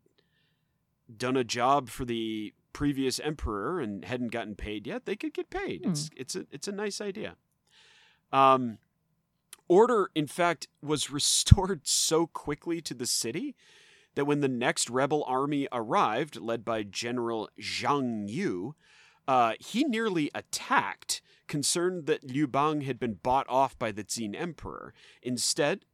done 1.14 1.36
a 1.36 1.44
job 1.44 1.88
for 1.88 2.04
the 2.04 2.52
previous 2.72 3.20
emperor 3.20 3.80
and 3.80 4.04
hadn't 4.04 4.32
gotten 4.32 4.54
paid 4.54 4.86
yet, 4.86 5.06
they 5.06 5.16
could 5.16 5.32
get 5.32 5.48
paid. 5.48 5.82
Hmm. 5.84 5.90
It's 5.90 6.10
it's 6.16 6.36
a 6.36 6.46
it's 6.50 6.68
a 6.68 6.72
nice 6.72 7.00
idea. 7.00 7.36
Um, 8.32 8.78
order, 9.68 10.10
in 10.14 10.26
fact, 10.26 10.68
was 10.82 11.10
restored 11.10 11.86
so 11.86 12.26
quickly 12.26 12.80
to 12.82 12.94
the 12.94 13.06
city 13.06 13.54
that 14.14 14.24
when 14.24 14.40
the 14.40 14.48
next 14.48 14.90
rebel 14.90 15.24
army 15.26 15.68
arrived, 15.72 16.36
led 16.36 16.64
by 16.64 16.82
General 16.82 17.48
Xiang 17.60 18.28
Yu, 18.28 18.74
uh, 19.28 19.54
he 19.58 19.84
nearly 19.84 20.30
attacked, 20.34 21.20
concerned 21.48 22.06
that 22.06 22.24
Liu 22.24 22.46
Bang 22.46 22.82
had 22.82 22.98
been 22.98 23.14
bought 23.14 23.46
off 23.48 23.78
by 23.78 23.92
the 23.92 24.04
Qin 24.04 24.34
Emperor. 24.38 24.92
Instead, 25.22 25.84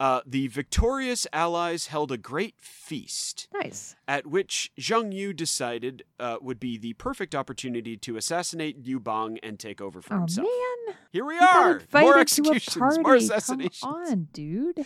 uh, 0.00 0.20
the 0.26 0.48
victorious 0.48 1.26
allies 1.32 1.86
held 1.88 2.10
a 2.10 2.16
great 2.16 2.56
feast, 2.60 3.46
Nice. 3.54 3.94
at 4.08 4.26
which 4.26 4.72
Xiang 4.78 5.12
Yu 5.12 5.32
decided 5.32 6.02
uh, 6.18 6.38
would 6.40 6.58
be 6.58 6.76
the 6.76 6.94
perfect 6.94 7.34
opportunity 7.34 7.96
to 7.98 8.16
assassinate 8.16 8.84
Liu 8.84 8.98
Bang 8.98 9.38
and 9.42 9.58
take 9.60 9.80
over 9.80 10.02
for 10.02 10.14
Oh 10.14 10.18
himself. 10.20 10.48
man, 10.88 10.96
Here 11.12 11.24
we 11.24 11.34
you 11.34 11.40
are! 11.40 11.82
More 11.94 12.18
executions, 12.18 12.76
more 12.76 13.18
Come 13.18 13.70
on, 13.82 14.28
dude. 14.32 14.84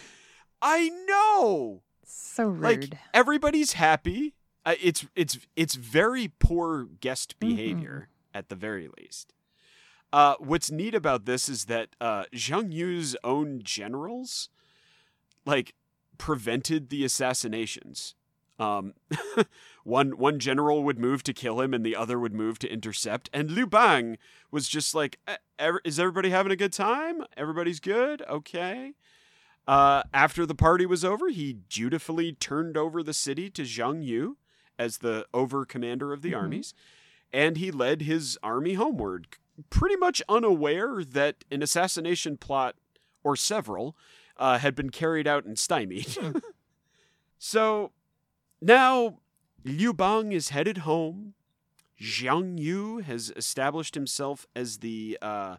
I 0.60 0.90
know. 1.06 1.82
So 2.04 2.48
rude. 2.48 2.62
Like 2.62 2.98
everybody's 3.14 3.72
happy. 3.72 4.34
Uh, 4.66 4.74
it's 4.82 5.06
it's 5.14 5.38
it's 5.54 5.76
very 5.76 6.28
poor 6.40 6.84
guest 7.00 7.36
Mm-hmm. 7.40 7.54
behavior 7.56 8.08
at 8.34 8.48
the 8.50 8.56
very 8.56 8.88
least. 8.98 9.32
Uh, 10.12 10.34
what's 10.38 10.70
neat 10.70 10.94
about 10.94 11.24
this 11.24 11.48
is 11.48 11.64
that 11.66 11.90
uh, 12.00 12.24
Xiang 12.34 12.72
Yu's 12.72 13.16
own 13.24 13.60
generals, 13.62 14.48
like, 15.44 15.74
prevented 16.18 16.88
the 16.90 17.04
assassinations. 17.04 18.14
Um, 18.58 18.94
one 19.84 20.16
one 20.16 20.38
general 20.38 20.82
would 20.84 20.98
move 20.98 21.22
to 21.24 21.32
kill 21.32 21.60
him, 21.60 21.74
and 21.74 21.84
the 21.84 21.94
other 21.96 22.18
would 22.18 22.32
move 22.34 22.58
to 22.60 22.68
intercept. 22.72 23.28
And 23.32 23.50
Liu 23.50 23.66
Bang 23.66 24.16
was 24.50 24.68
just 24.68 24.94
like, 24.94 25.18
"Eh, 25.28 25.72
"Is 25.84 26.00
everybody 26.00 26.30
having 26.30 26.52
a 26.52 26.56
good 26.56 26.72
time? 26.72 27.22
Everybody's 27.36 27.80
good, 27.80 28.22
okay." 28.22 28.94
Uh, 29.68 30.02
after 30.14 30.46
the 30.46 30.54
party 30.54 30.86
was 30.86 31.04
over, 31.04 31.28
he 31.28 31.52
dutifully 31.68 32.32
turned 32.32 32.76
over 32.76 33.02
the 33.02 33.12
city 33.12 33.50
to 33.50 33.62
Xiang 33.62 34.02
Yu 34.04 34.36
as 34.78 34.98
the 34.98 35.26
over 35.32 35.64
commander 35.64 36.12
of 36.12 36.22
the 36.22 36.32
Mhm. 36.32 36.36
armies, 36.38 36.74
and 37.32 37.56
he 37.56 37.70
led 37.70 38.02
his 38.02 38.38
army 38.42 38.74
homeward, 38.74 39.28
pretty 39.70 39.96
much 39.96 40.22
unaware 40.28 41.02
that 41.04 41.44
an 41.50 41.62
assassination 41.62 42.36
plot 42.36 42.76
or 43.24 43.36
several 43.36 43.96
uh, 44.38 44.58
had 44.58 44.74
been 44.74 44.90
carried 44.90 45.26
out 45.26 45.44
and 45.46 45.58
stymied. 45.58 46.16
So 47.38 47.92
now 48.60 49.18
Liu 49.64 49.92
Bang 49.92 50.32
is 50.32 50.50
headed 50.50 50.78
home. 50.78 51.34
Xiang 52.00 52.58
Yu 52.58 52.98
has 52.98 53.32
established 53.36 53.94
himself 53.94 54.46
as 54.54 54.78
the 54.78 55.18
uh, 55.22 55.56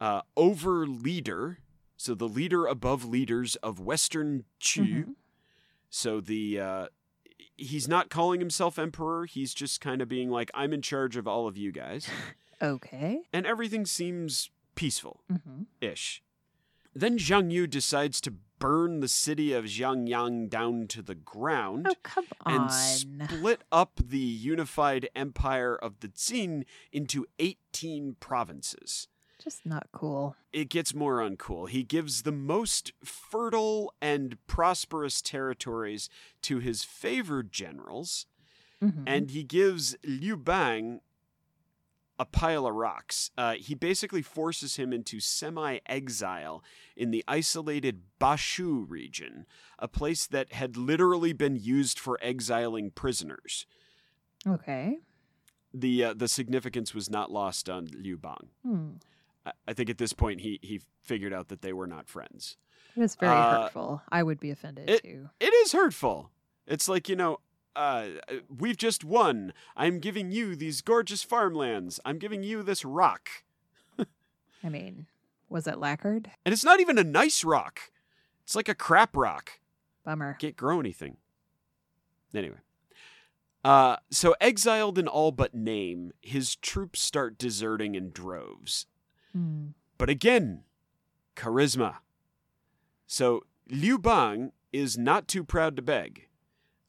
uh, 0.00 0.22
over 0.36 0.86
leader, 0.86 1.58
so 1.96 2.14
the 2.14 2.28
leader 2.28 2.66
above 2.66 3.04
leaders 3.04 3.56
of 3.56 3.80
Western 3.80 4.44
Chu. 4.58 4.82
Mhm. 4.82 5.14
So 5.90 6.20
the 6.20 6.60
uh, 6.60 6.86
he's 7.60 7.86
not 7.88 8.10
calling 8.10 8.40
himself 8.40 8.78
emperor. 8.78 9.26
He's 9.26 9.54
just 9.54 9.80
kind 9.80 10.00
of 10.02 10.08
being 10.08 10.30
like, 10.30 10.50
I'm 10.54 10.72
in 10.72 10.82
charge 10.82 11.16
of 11.16 11.26
all 11.28 11.46
of 11.46 11.56
you 11.56 11.70
guys, 11.72 12.08
Okay. 12.62 13.20
and 13.32 13.46
everything 13.46 13.86
seems 13.86 14.50
peaceful 14.74 15.20
hmm 15.28 15.62
ish. 15.80 16.22
Then 16.94 17.18
Xiang 17.18 17.52
Yu 17.52 17.66
decides 17.68 18.20
to 18.22 18.34
burn 18.58 19.00
the 19.00 19.08
city 19.08 19.52
of 19.52 19.64
Xianyang 19.66 20.50
down 20.50 20.86
to 20.88 21.00
the 21.02 21.14
ground 21.14 21.86
Oh 21.88 21.94
come 22.02 22.26
and 22.46 22.70
split 22.72 23.62
up 23.70 23.92
the 24.02 24.18
unified 24.18 25.08
empire 25.14 25.74
of 25.76 26.00
the 26.00 26.08
Qin 26.08 26.64
into 26.92 27.26
18 27.38 28.16
provinces. 28.20 29.06
Just 29.42 29.64
not 29.64 29.88
cool. 29.92 30.36
It 30.52 30.68
gets 30.68 30.94
more 30.94 31.18
uncool. 31.18 31.68
He 31.68 31.82
gives 31.82 32.22
the 32.22 32.32
most 32.32 32.92
fertile 33.04 33.94
and 34.00 34.36
prosperous 34.46 35.22
territories 35.22 36.08
to 36.42 36.58
his 36.58 36.84
favored 36.84 37.50
generals, 37.52 38.26
Mhm. 38.82 39.04
and 39.06 39.30
he 39.30 39.42
gives 39.42 39.96
Liu 40.04 40.36
Bang 40.36 41.00
a 42.18 42.26
pile 42.26 42.66
of 42.66 42.74
rocks. 42.74 43.30
Uh, 43.38 43.54
he 43.54 43.74
basically 43.74 44.20
forces 44.20 44.76
him 44.76 44.92
into 44.92 45.20
semi 45.20 45.78
exile 45.86 46.62
in 46.94 47.10
the 47.10 47.24
isolated 47.26 48.02
Bashu 48.20 48.84
region, 48.90 49.46
a 49.78 49.88
place 49.88 50.26
that 50.26 50.52
had 50.52 50.76
literally 50.76 51.32
been 51.32 51.56
used 51.56 51.98
for 51.98 52.18
exiling 52.22 52.90
prisoners. 52.90 53.66
okay. 54.46 54.98
The, 55.72 56.04
uh, 56.04 56.14
the 56.14 56.26
significance 56.28 56.92
was 56.94 57.08
not 57.08 57.30
lost 57.30 57.70
on 57.70 57.86
Liu 57.86 58.18
Bang. 58.18 58.50
Hmm. 58.64 58.90
I, 59.46 59.52
I 59.68 59.72
think 59.72 59.90
at 59.90 59.98
this 59.98 60.12
point 60.12 60.40
he, 60.40 60.58
he 60.62 60.80
figured 61.02 61.32
out 61.32 61.48
that 61.48 61.62
they 61.62 61.72
were 61.72 61.86
not 61.86 62.08
friends. 62.08 62.56
It 62.96 63.00
was 63.00 63.14
very 63.14 63.32
Uh, 63.36 63.62
hurtful. 63.62 64.02
I 64.10 64.22
would 64.22 64.40
be 64.40 64.50
offended 64.50 64.88
it- 64.90 65.02
too. 65.04 65.30
It 65.38 65.52
is 65.54 65.72
hurtful. 65.72 66.30
It's 66.66 66.88
like, 66.88 67.08
you 67.08 67.16
know, 67.16 67.38
uh, 67.76 68.08
we've 68.48 68.76
just 68.76 69.04
won. 69.04 69.52
I'm 69.76 69.98
giving 70.00 70.30
you 70.32 70.54
these 70.56 70.80
gorgeous 70.82 71.22
farmlands. 71.22 72.00
I'm 72.04 72.18
giving 72.18 72.42
you 72.42 72.62
this 72.62 72.84
rock. 72.84 73.28
I 74.62 74.68
mean, 74.68 75.06
was 75.48 75.66
it 75.66 75.78
lacquered? 75.78 76.30
And 76.44 76.52
it's 76.52 76.64
not 76.64 76.80
even 76.80 76.98
a 76.98 77.04
nice 77.04 77.42
rock. 77.44 77.90
It's 78.44 78.54
like 78.54 78.68
a 78.68 78.74
crap 78.74 79.16
rock. 79.16 79.58
Bummer. 80.04 80.36
Can't 80.38 80.56
grow 80.56 80.80
anything. 80.80 81.16
Anyway. 82.34 82.58
Uh, 83.64 83.96
so 84.10 84.34
exiled 84.40 84.98
in 84.98 85.06
all 85.08 85.32
but 85.32 85.54
name, 85.54 86.12
his 86.20 86.56
troops 86.56 87.00
start 87.00 87.38
deserting 87.38 87.94
in 87.94 88.10
droves. 88.10 88.86
Hmm. 89.32 89.68
But 89.98 90.10
again, 90.10 90.64
charisma. 91.36 91.96
So 93.06 93.44
Liu 93.68 93.98
Bang 93.98 94.52
is 94.72 94.96
not 94.96 95.28
too 95.28 95.44
proud 95.44 95.76
to 95.76 95.82
beg. 95.82 96.28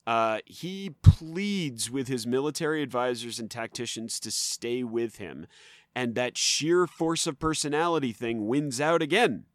Uh, 0.06 0.40
he 0.46 0.92
pleads 1.02 1.92
with 1.92 2.08
his 2.08 2.26
military 2.26 2.82
advisors 2.82 3.40
and 3.40 3.50
tacticians 3.50 4.20
to 4.20 4.32
stay 4.32 4.84
with 4.84 5.18
him, 5.18 5.46
and 5.96 6.16
that 6.16 6.38
sheer 6.38 6.88
force 6.88 7.28
of 7.28 7.40
personality 7.40 8.12
thing 8.12 8.48
wins 8.48 8.82
out 8.82 9.02
again. 9.02 9.46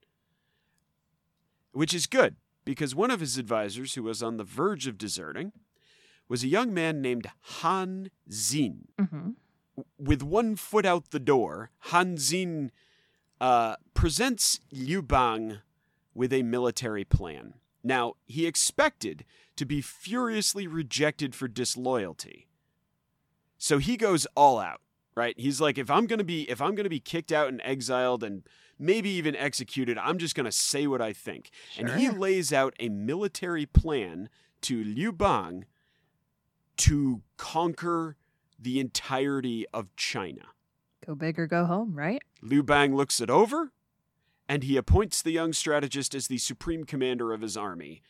Which 1.73 1.93
is 1.93 2.07
good, 2.07 2.37
because 2.65 2.95
one 2.95 3.11
of 3.11 3.21
his 3.21 3.39
advisors, 3.39 3.95
who 3.95 4.05
was 4.05 4.23
on 4.23 4.37
the 4.37 4.45
verge 4.45 4.87
of 4.87 4.99
deserting, 4.99 5.53
was 6.29 6.43
a 6.43 6.49
young 6.49 6.73
man 6.73 7.01
named 7.01 7.27
Han 7.41 8.11
Xin 8.31 8.87
hmm 8.99 9.31
with 9.99 10.23
one 10.23 10.57
foot 10.57 10.87
out 10.87 11.11
the 11.11 11.21
door, 11.21 11.71
Han 11.91 12.17
Xin 12.17 12.71
uh, 13.41 13.77
presents 13.95 14.61
Liu 14.73 15.03
Bang 15.03 15.59
with 16.15 16.33
a 16.33 16.43
military 16.43 17.05
plan. 17.05 17.55
Now, 17.85 18.15
he 18.27 18.47
expected 18.47 19.25
to 19.57 19.65
be 19.65 19.81
furiously 19.81 20.67
rejected 20.67 21.35
for 21.35 21.49
disloyalty. 21.49 22.49
So 23.59 23.79
he 23.79 23.97
goes 23.97 24.27
all 24.35 24.59
out, 24.59 24.81
right? 25.15 25.39
He's 25.39 25.61
like, 25.61 25.79
if 25.79 25.91
I'm 25.91 26.07
gonna 26.07 26.25
be 26.25 26.43
if 26.51 26.61
I'm 26.61 26.75
gonna 26.75 26.89
be 26.89 27.01
kicked 27.01 27.33
out 27.33 27.49
and 27.49 27.61
exiled 27.65 28.23
and 28.23 28.43
maybe 28.79 29.09
even 29.11 29.37
executed, 29.37 29.99
I'm 29.99 30.19
just 30.19 30.35
gonna 30.35 30.53
say 30.53 30.87
what 30.87 31.01
I 31.01 31.13
think. 31.13 31.51
And 31.79 31.91
he 31.91 32.11
lays 32.11 32.53
out 32.53 32.75
a 32.81 32.89
military 32.89 33.67
plan 33.67 34.29
to 34.63 34.83
Liu 34.83 35.13
Bang 35.13 35.65
to 36.79 37.23
conquer 37.37 38.17
the 38.59 38.81
entirety 38.81 39.67
of 39.73 39.95
China. 39.97 40.43
Go 41.07 41.15
big 41.15 41.39
or 41.39 41.47
go 41.47 41.67
home, 41.67 41.95
right? 41.95 42.23
Liu 42.43 42.63
Bang 42.63 42.97
looks 42.97 43.21
it 43.21 43.31
over, 43.31 43.73
and 44.49 44.63
he 44.63 44.77
appoints 44.77 45.23
the 45.23 45.31
young 45.31 45.53
strategist 45.53 46.15
as 46.15 46.27
the 46.27 46.39
supreme 46.39 46.85
commander 46.85 47.33
of 47.33 47.43
his 47.43 47.57
army. 47.57 48.03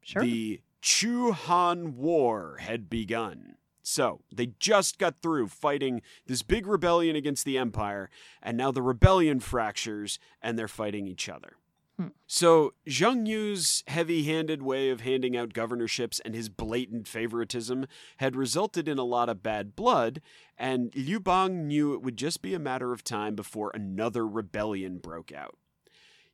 Sure. 0.00 0.22
The 0.22 0.60
Chu 0.80 1.32
Han 1.32 1.96
War 1.96 2.58
had 2.60 2.88
begun. 2.88 3.56
So, 3.82 4.22
they 4.34 4.46
just 4.58 4.98
got 4.98 5.22
through 5.22 5.46
fighting 5.46 6.02
this 6.26 6.42
big 6.42 6.66
rebellion 6.66 7.14
against 7.14 7.44
the 7.44 7.56
Empire, 7.56 8.10
and 8.42 8.56
now 8.56 8.72
the 8.72 8.82
rebellion 8.82 9.38
fractures 9.38 10.18
and 10.42 10.58
they're 10.58 10.66
fighting 10.66 11.06
each 11.06 11.28
other. 11.28 11.56
Hmm. 11.98 12.08
So, 12.26 12.74
Xiang 12.86 13.26
Yu's 13.26 13.82
heavy 13.86 14.24
handed 14.24 14.62
way 14.62 14.90
of 14.90 15.00
handing 15.00 15.34
out 15.34 15.54
governorships 15.54 16.20
and 16.20 16.34
his 16.34 16.50
blatant 16.50 17.08
favoritism 17.08 17.86
had 18.18 18.36
resulted 18.36 18.86
in 18.86 18.98
a 18.98 19.04
lot 19.04 19.30
of 19.30 19.42
bad 19.42 19.74
blood, 19.74 20.20
and 20.58 20.94
Liu 20.94 21.20
Bang 21.20 21.66
knew 21.66 21.94
it 21.94 22.02
would 22.02 22.18
just 22.18 22.42
be 22.42 22.52
a 22.52 22.58
matter 22.58 22.92
of 22.92 23.02
time 23.02 23.34
before 23.34 23.70
another 23.72 24.26
rebellion 24.26 24.98
broke 24.98 25.32
out. 25.32 25.56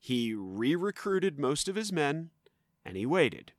He 0.01 0.35
re 0.35 0.75
recruited 0.75 1.39
most 1.39 1.69
of 1.69 1.77
his 1.77 1.93
men, 1.93 2.31
and 2.85 2.97
he 2.97 3.07
waited. 3.07 3.53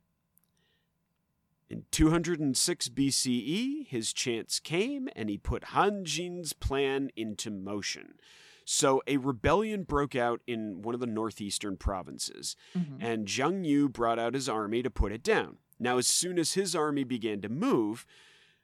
In 1.70 1.86
206 1.90 2.90
BCE, 2.90 3.86
his 3.86 4.12
chance 4.12 4.60
came, 4.60 5.08
and 5.16 5.30
he 5.30 5.38
put 5.38 5.64
Han 5.64 6.04
Xin's 6.04 6.52
plan 6.52 7.10
into 7.16 7.50
motion. 7.50 8.16
So 8.64 9.02
a 9.06 9.18
rebellion 9.18 9.82
broke 9.84 10.14
out 10.16 10.40
in 10.46 10.82
one 10.82 10.94
of 10.94 11.00
the 11.00 11.06
northeastern 11.06 11.76
provinces, 11.76 12.56
Mhm. 12.74 12.96
and 13.00 13.26
Xiang 13.28 13.64
Yu 13.66 13.88
brought 13.88 14.18
out 14.18 14.34
his 14.34 14.48
army 14.48 14.82
to 14.82 14.90
put 14.90 15.12
it 15.12 15.22
down. 15.22 15.58
Now, 15.78 15.98
as 15.98 16.06
soon 16.06 16.38
as 16.38 16.54
his 16.54 16.74
army 16.74 17.04
began 17.04 17.40
to 17.42 17.48
move, 17.48 18.06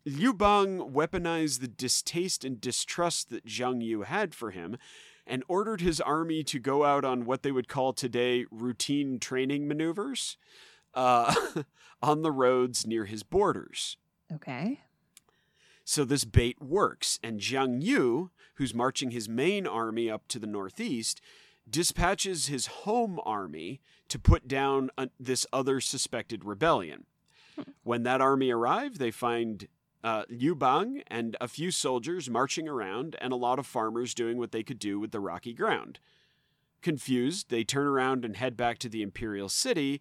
Liu 0.06 0.32
Bang 0.32 0.78
weaponized 0.78 1.60
the 1.60 1.68
distaste 1.68 2.44
and 2.44 2.58
distrust 2.60 3.28
that 3.30 3.44
Xiang 3.46 3.82
Yu 3.84 4.02
had 4.02 4.34
for 4.34 4.50
him, 4.52 4.78
and 5.26 5.44
ordered 5.48 5.80
his 5.82 6.00
army 6.00 6.42
to 6.44 6.58
go 6.58 6.84
out 6.84 7.04
on 7.04 7.24
what 7.26 7.42
they 7.42 7.52
would 7.52 7.68
call 7.68 7.92
today 7.92 8.46
routine 8.50 9.18
training 9.20 9.68
maneuvers 9.68 10.36
uh, 10.94 11.34
on 12.02 12.22
the 12.22 12.32
roads 12.32 12.86
near 12.86 13.04
his 13.04 13.22
borders. 13.22 13.96
Okay. 14.32 14.80
So 15.90 16.04
this 16.04 16.22
bait 16.22 16.62
works, 16.62 17.18
and 17.20 17.40
Xiang 17.40 17.82
Yu, 17.82 18.30
who's 18.54 18.72
marching 18.72 19.10
his 19.10 19.28
main 19.28 19.66
army 19.66 20.08
up 20.08 20.28
to 20.28 20.38
the 20.38 20.46
northeast, 20.46 21.20
dispatches 21.68 22.46
his 22.46 22.68
home 22.86 23.18
army 23.24 23.80
to 24.06 24.16
put 24.16 24.46
down 24.46 24.90
uh, 24.96 25.06
this 25.18 25.48
other 25.52 25.80
suspected 25.80 26.44
rebellion. 26.44 27.06
When 27.82 28.04
that 28.04 28.20
army 28.20 28.52
arrive, 28.52 28.98
they 28.98 29.10
find 29.10 29.66
uh, 30.04 30.22
Liu 30.28 30.54
Bang 30.54 31.02
and 31.08 31.36
a 31.40 31.48
few 31.48 31.72
soldiers 31.72 32.30
marching 32.30 32.68
around, 32.68 33.16
and 33.20 33.32
a 33.32 33.36
lot 33.36 33.58
of 33.58 33.66
farmers 33.66 34.14
doing 34.14 34.38
what 34.38 34.52
they 34.52 34.62
could 34.62 34.78
do 34.78 35.00
with 35.00 35.10
the 35.10 35.18
rocky 35.18 35.52
ground. 35.52 35.98
Confused, 36.82 37.50
they 37.50 37.64
turn 37.64 37.88
around 37.88 38.24
and 38.24 38.36
head 38.36 38.56
back 38.56 38.78
to 38.78 38.88
the 38.88 39.02
imperial 39.02 39.48
city, 39.48 40.00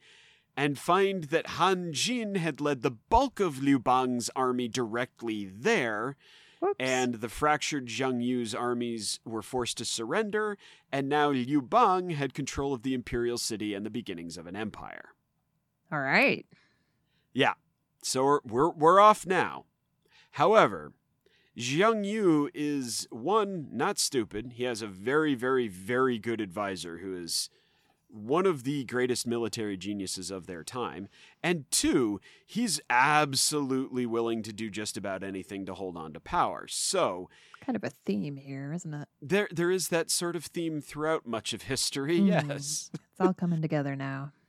and 0.60 0.78
find 0.78 1.24
that 1.26 1.52
Han 1.52 1.94
Xin 1.94 2.36
had 2.36 2.60
led 2.60 2.82
the 2.82 2.92
bulk 2.92 3.40
of 3.40 3.64
Liu 3.64 3.80
Bang's 3.80 4.30
army 4.36 4.68
directly 4.68 5.46
there, 5.46 6.18
Whoops. 6.60 6.76
and 6.78 7.16
the 7.16 7.30
fractured 7.30 7.88
Xiang 7.88 8.22
Yu's 8.22 8.54
armies 8.54 9.22
were 9.24 9.42
forced 9.42 9.78
to 9.78 9.86
surrender, 9.86 10.58
and 10.92 11.08
now 11.08 11.30
Liu 11.30 11.62
Bang 11.62 12.10
had 12.10 12.34
control 12.34 12.74
of 12.74 12.84
the 12.84 12.94
imperial 12.94 13.38
city 13.38 13.74
and 13.74 13.86
the 13.86 13.90
beginnings 13.90 14.38
of 14.38 14.48
an 14.48 14.58
empire. 14.58 15.12
All 15.94 16.02
right. 16.02 16.46
Yeah, 17.32 17.54
so 18.04 18.26
we're, 18.26 18.40
we're, 18.44 18.70
we're 18.72 19.00
off 19.00 19.26
now. 19.26 19.64
However, 20.32 20.92
Xiang 21.58 22.04
Yu 22.04 22.50
is 22.54 23.08
one, 23.12 23.70
not 23.72 23.98
stupid. 23.98 24.56
He 24.56 24.66
has 24.66 24.82
a 24.82 24.88
very, 24.88 25.36
very, 25.36 25.70
very 25.70 26.20
good 26.20 26.42
advisor 26.42 26.98
who 26.98 27.16
is 27.16 27.50
one 28.10 28.46
of 28.46 28.64
the 28.64 28.84
greatest 28.86 29.28
military 29.28 29.78
geniuses 29.78 30.32
of 30.32 30.48
their 30.48 30.64
time. 30.64 31.08
And 31.44 31.70
two, 31.72 32.20
he's 32.46 32.82
absolutely 32.90 34.06
willing 34.06 34.42
to 34.44 34.52
do 34.54 34.70
just 34.70 34.98
about 34.98 35.24
anything 35.24 35.66
to 35.68 35.74
hold 35.76 35.96
on 35.96 36.14
to 36.14 36.20
power. 36.20 36.68
So 36.68 37.30
Kind 37.62 37.76
of 37.76 37.84
a 37.84 37.90
theme 37.90 38.38
here, 38.38 38.74
isn't 38.74 38.94
it? 38.94 39.08
there 39.22 39.48
there 39.52 39.70
is 39.70 39.90
that 39.90 40.10
sort 40.10 40.36
of 40.36 40.46
theme 40.46 40.82
throughout 40.82 41.28
much 41.28 41.54
of 41.54 41.64
history, 41.64 42.20
Mm. 42.20 42.28
yes. 42.50 42.90
It's 42.94 43.20
all 43.20 43.34
coming 43.34 43.62
together 43.62 43.96
now. 43.96 44.32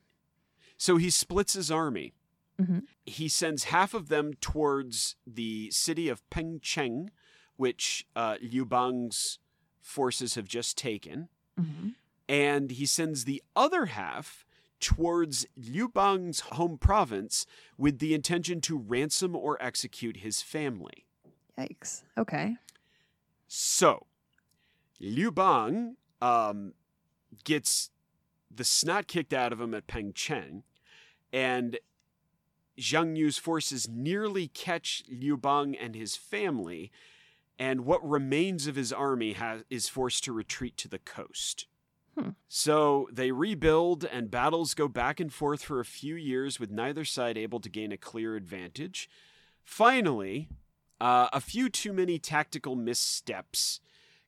So 0.79 0.97
he 0.97 1.11
splits 1.11 1.53
his 1.53 1.71
army. 1.71 2.15
Mhm. 2.59 2.85
He 3.05 3.29
sends 3.29 3.65
half 3.65 3.93
of 3.93 4.09
them 4.09 4.33
towards 4.41 5.17
the 5.27 5.71
city 5.71 6.09
of 6.09 6.23
Pengcheng, 6.31 7.11
which 7.57 8.07
uh, 8.17 8.37
Liu 8.41 8.65
Bang's 8.65 9.39
forces 9.83 10.37
have 10.37 10.47
just 10.49 10.79
taken. 10.79 11.29
hmm 11.59 11.91
and 12.31 12.71
he 12.71 12.87
sends 12.87 13.25
the 13.25 13.43
other 13.57 13.87
half 13.87 14.47
towards 14.79 15.47
Liu 15.57 15.89
Bang's 15.89 16.41
home 16.41 16.79
province 16.79 17.45
with 17.77 17.99
the 17.99 18.15
intention 18.15 18.61
to 18.63 18.79
ransom 18.79 19.35
or 19.35 19.61
execute 19.61 20.19
his 20.19 20.41
family. 20.41 21.07
Yikes. 21.59 22.05
Okay. 22.17 22.55
So, 23.49 24.07
Liu 25.01 25.33
Bang 25.33 25.97
um, 26.23 26.75
gets 27.43 27.91
the 28.49 28.65
snot 28.65 29.09
kicked 29.09 29.33
out 29.33 29.53
of 29.53 29.61
him 29.61 29.75
at 29.75 29.89
Pengcheng, 29.89 30.63
and 31.33 31.81
Xiang 32.79 33.17
Yu's 33.17 33.39
forces 33.39 33.89
nearly 33.89 34.47
catch 34.47 35.03
Liu 35.11 35.37
Bang 35.37 35.77
and 35.77 35.97
his 35.97 36.15
family, 36.15 36.93
and 37.59 37.81
what 37.81 38.09
remains 38.09 38.69
of 38.69 38.77
his 38.77 38.93
army 38.93 39.33
has, 39.33 39.65
is 39.69 39.89
forced 39.89 40.23
to 40.25 40.33
retreat 40.33 40.77
to 40.77 40.87
the 40.89 41.01
coast. 41.01 41.67
Hmm. 42.19 42.31
So 42.49 43.09
they 43.13 43.31
rebuild, 43.31 44.05
and 44.05 44.31
battles 44.31 44.75
go 44.75 44.89
back 44.89 45.21
and 45.21 45.33
forth 45.33 45.63
for 45.63 45.81
a 45.81 45.85
few 45.85 46.17
years, 46.17 46.59
with 46.59 46.71
neither 46.71 47.05
side 47.05 47.39
able 47.39 47.61
to 47.61 47.69
gain 47.69 47.93
a 47.93 47.97
clear 47.97 48.37
advantage. 48.37 49.09
Finally, 49.63 50.49
uh, 51.01 51.29
a 51.33 51.41
few 51.41 51.69
too 51.69 51.93
many 51.93 52.19
tactical 52.19 52.75
missteps 52.77 53.81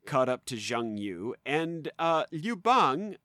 caught 0.06 0.28
up 0.28 0.44
to 0.46 0.56
Xiang 0.56 0.98
Yu, 0.98 1.34
and 1.44 1.90
uh, 1.98 2.24
Liu 2.32 2.56
Bang 2.56 3.16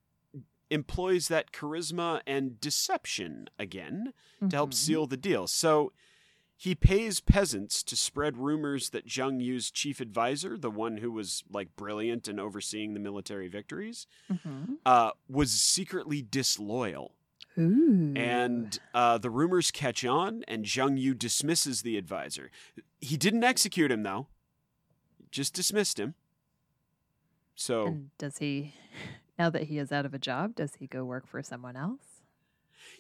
employs 0.70 1.28
that 1.30 1.52
charisma 1.52 2.22
and 2.28 2.60
deception 2.60 3.48
again 3.58 4.12
to 4.50 4.56
help 4.56 4.72
Mhm. 4.72 4.74
seal 4.74 5.08
the 5.08 5.16
deal. 5.18 5.48
So 5.48 5.94
he 6.60 6.74
pays 6.74 7.20
peasants 7.20 7.84
to 7.84 7.96
spread 7.96 8.36
rumors 8.38 8.90
that 8.90 9.06
Xiang 9.08 9.40
Yu's 9.44 9.70
chief 9.70 10.02
advisor, 10.02 10.58
the 10.58 10.72
one 10.72 10.98
who 10.98 11.12
was 11.12 11.44
like 11.52 11.76
brilliant 11.76 12.28
in 12.28 12.40
overseeing 12.40 12.94
the 12.96 13.00
military 13.00 13.48
victories, 13.48 14.08
Mhm. 14.30 14.78
uh, 14.86 15.12
was 15.30 15.52
secretly 15.52 16.24
disloyal. 16.24 17.14
Ooh. 17.60 18.14
And 18.16 18.78
uh, 18.94 19.18
the 19.20 19.30
rumors 19.30 19.70
catch 19.72 20.04
on, 20.04 20.44
and 20.48 20.66
Xiang 20.66 21.00
Yu 21.00 21.14
dismisses 21.14 21.84
the 21.84 21.98
advisor. 21.98 22.50
He 23.02 23.18
didn't 23.18 23.44
execute 23.44 23.92
him, 23.92 24.02
though, 24.04 24.28
just 25.32 25.54
dismissed 25.54 26.00
him. 26.00 26.16
So 27.56 27.88
And 27.88 28.18
does 28.18 28.38
he, 28.40 28.74
now 29.40 29.50
that 29.52 29.64
he 29.64 29.78
is 29.78 29.92
out 29.92 30.06
of 30.06 30.14
a 30.14 30.20
job, 30.20 30.56
does 30.56 30.76
he 30.76 30.88
go 30.88 31.04
work 31.06 31.28
for 31.28 31.42
someone 31.44 31.76
else? 31.76 32.17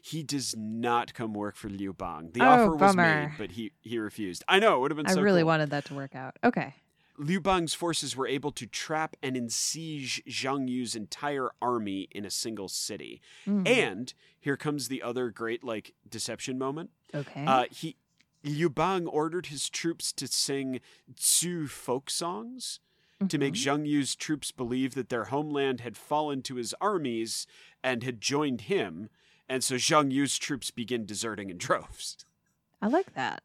He 0.07 0.23
does 0.23 0.55
not 0.57 1.13
come 1.13 1.33
work 1.33 1.55
for 1.55 1.69
Liu 1.69 1.93
Bang. 1.93 2.31
The 2.33 2.41
Oh, 2.41 2.45
offer 2.47 2.71
was 2.71 2.79
bummer. 2.79 3.21
made, 3.29 3.31
but 3.37 3.51
he, 3.51 3.71
he 3.81 3.97
refused. 3.99 4.43
I 4.47 4.59
know, 4.59 4.75
it 4.77 4.79
would 4.81 4.91
have 4.91 4.97
been 4.97 5.07
I 5.07 5.13
so 5.13 5.21
really 5.21 5.41
cool. 5.41 5.47
wanted 5.47 5.69
that 5.71 5.85
to 5.85 5.93
work 5.95 6.15
out. 6.15 6.37
Okay. 6.43 6.75
Liu 7.17 7.41
Bang's 7.41 7.73
forces 7.73 8.15
were 8.15 8.27
able 8.27 8.51
to 8.51 8.67
trap 8.67 9.15
and 9.23 9.33
besiege 9.33 10.21
Xiang 10.27 10.69
Yu's 10.69 10.95
entire 10.95 11.49
army 11.61 12.07
in 12.11 12.25
a 12.25 12.29
single 12.29 12.67
city. 12.67 13.21
Mm. 13.47 13.67
And 13.67 14.13
here 14.39 14.55
comes 14.55 14.87
the 14.87 15.01
other 15.01 15.29
great 15.31 15.63
like 15.63 15.93
deception 16.07 16.57
moment. 16.59 16.91
okay. 17.13 17.43
Uh, 17.45 17.65
he 17.71 17.95
Liu 18.43 18.69
Bang 18.69 19.07
ordered 19.07 19.47
his 19.47 19.67
troops 19.69 20.13
to 20.13 20.27
sing 20.27 20.79
Chu 21.15 21.67
folk 21.67 22.09
songs 22.09 22.79
to 23.27 23.37
make 23.39 23.55
Mhm. 23.55 23.63
Xiang 23.65 23.87
Yu's 23.87 24.15
troops 24.15 24.51
believe 24.51 24.93
that 24.93 25.09
their 25.09 25.25
homeland 25.25 25.81
had 25.81 25.97
fallen 25.97 26.43
to 26.43 26.55
his 26.55 26.75
armies 26.79 27.47
and 27.83 28.03
had 28.03 28.21
joined 28.21 28.61
him, 28.61 29.09
and 29.49 29.63
so 29.63 29.75
Xiang 29.75 30.11
Yu's 30.11 30.37
troops 30.37 30.71
begin 30.71 31.05
deserting 31.05 31.49
in 31.49 31.57
droves. 31.67 32.17
I 32.81 32.87
like 32.87 33.13
that. 33.15 33.43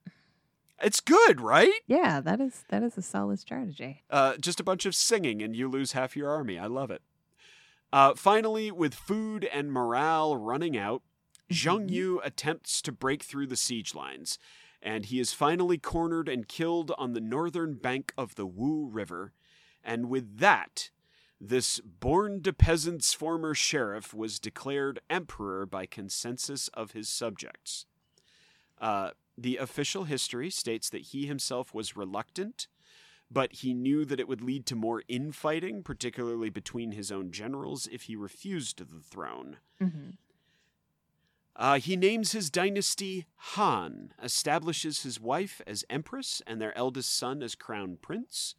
It's 0.83 1.01
good, 1.01 1.41
right? 1.41 1.73
Yeah, 1.87 2.21
that 2.21 2.41
is 2.41 2.65
that 2.69 2.83
is 2.83 2.99
a 2.99 3.03
solid 3.03 3.39
strategy. 3.39 4.03
Uh, 4.11 4.37
just 4.37 4.59
a 4.61 4.65
bunch 4.65 4.85
of 4.85 4.95
singing, 4.95 5.41
and 5.43 5.55
you 5.55 5.69
lose 5.69 5.93
half 5.93 6.17
your 6.17 6.29
army. 6.29 6.59
I 6.59 6.67
love 6.67 6.91
it. 6.91 7.03
Uh, 7.93 8.15
finally, 8.15 8.71
with 8.71 8.95
food 8.95 9.45
and 9.45 9.71
morale 9.73 10.37
running 10.37 10.77
out, 10.77 11.03
Zhang 11.51 11.87
Mhm. 11.89 11.91
Yu 11.91 12.21
attempts 12.25 12.81
to 12.83 12.91
break 12.93 13.23
through 13.23 13.47
the 13.47 13.57
siege 13.57 13.95
lines, 13.95 14.39
and 14.81 15.05
he 15.07 15.21
is 15.21 15.33
finally 15.35 15.77
cornered 15.79 16.29
and 16.29 16.49
killed 16.49 16.91
on 16.99 17.13
the 17.13 17.21
northern 17.21 17.75
bank 17.75 18.13
of 18.17 18.35
the 18.35 18.47
Wu 18.47 18.87
River. 18.87 19.33
And 19.85 20.09
with 20.09 20.39
that, 20.39 20.91
this 21.45 21.81
born 21.81 22.41
to 22.45 22.53
peasants 22.53 23.13
former 23.13 23.53
sheriff 23.53 24.15
was 24.15 24.39
declared 24.39 25.01
emperor 25.11 25.67
by 25.67 25.87
consensus 25.87 26.69
of 26.69 26.93
his 26.93 27.09
subjects. 27.09 27.85
Uh, 28.81 29.11
the 29.37 29.57
official 29.57 30.05
history 30.05 30.51
states 30.51 30.89
that 30.91 31.03
he 31.03 31.27
himself 31.27 31.75
was 31.75 31.97
reluctant, 31.97 32.69
but 33.29 33.55
he 33.55 33.75
knew 33.75 34.05
that 34.05 34.21
it 34.21 34.29
would 34.29 34.41
lead 34.41 34.67
to 34.67 34.77
more 34.77 35.03
infighting, 35.09 35.83
particularly 35.83 36.49
between 36.49 36.93
his 36.93 37.11
own 37.11 37.33
generals, 37.33 37.89
if 37.91 38.03
he 38.03 38.15
refused 38.15 38.79
the 38.79 39.01
throne. 39.01 39.57
hmm 39.81 40.11
Uh, 41.57 41.79
he 41.79 41.97
names 41.97 42.33
his 42.33 42.51
dynasty 42.51 43.27
Han, 43.37 44.15
establishes 44.23 45.03
his 45.03 45.19
wife 45.19 45.61
as 45.67 45.85
empress 45.91 46.41
and 46.47 46.61
their 46.61 46.77
eldest 46.79 47.13
son 47.13 47.43
as 47.43 47.55
crown 47.55 47.99
prince. 48.01 48.55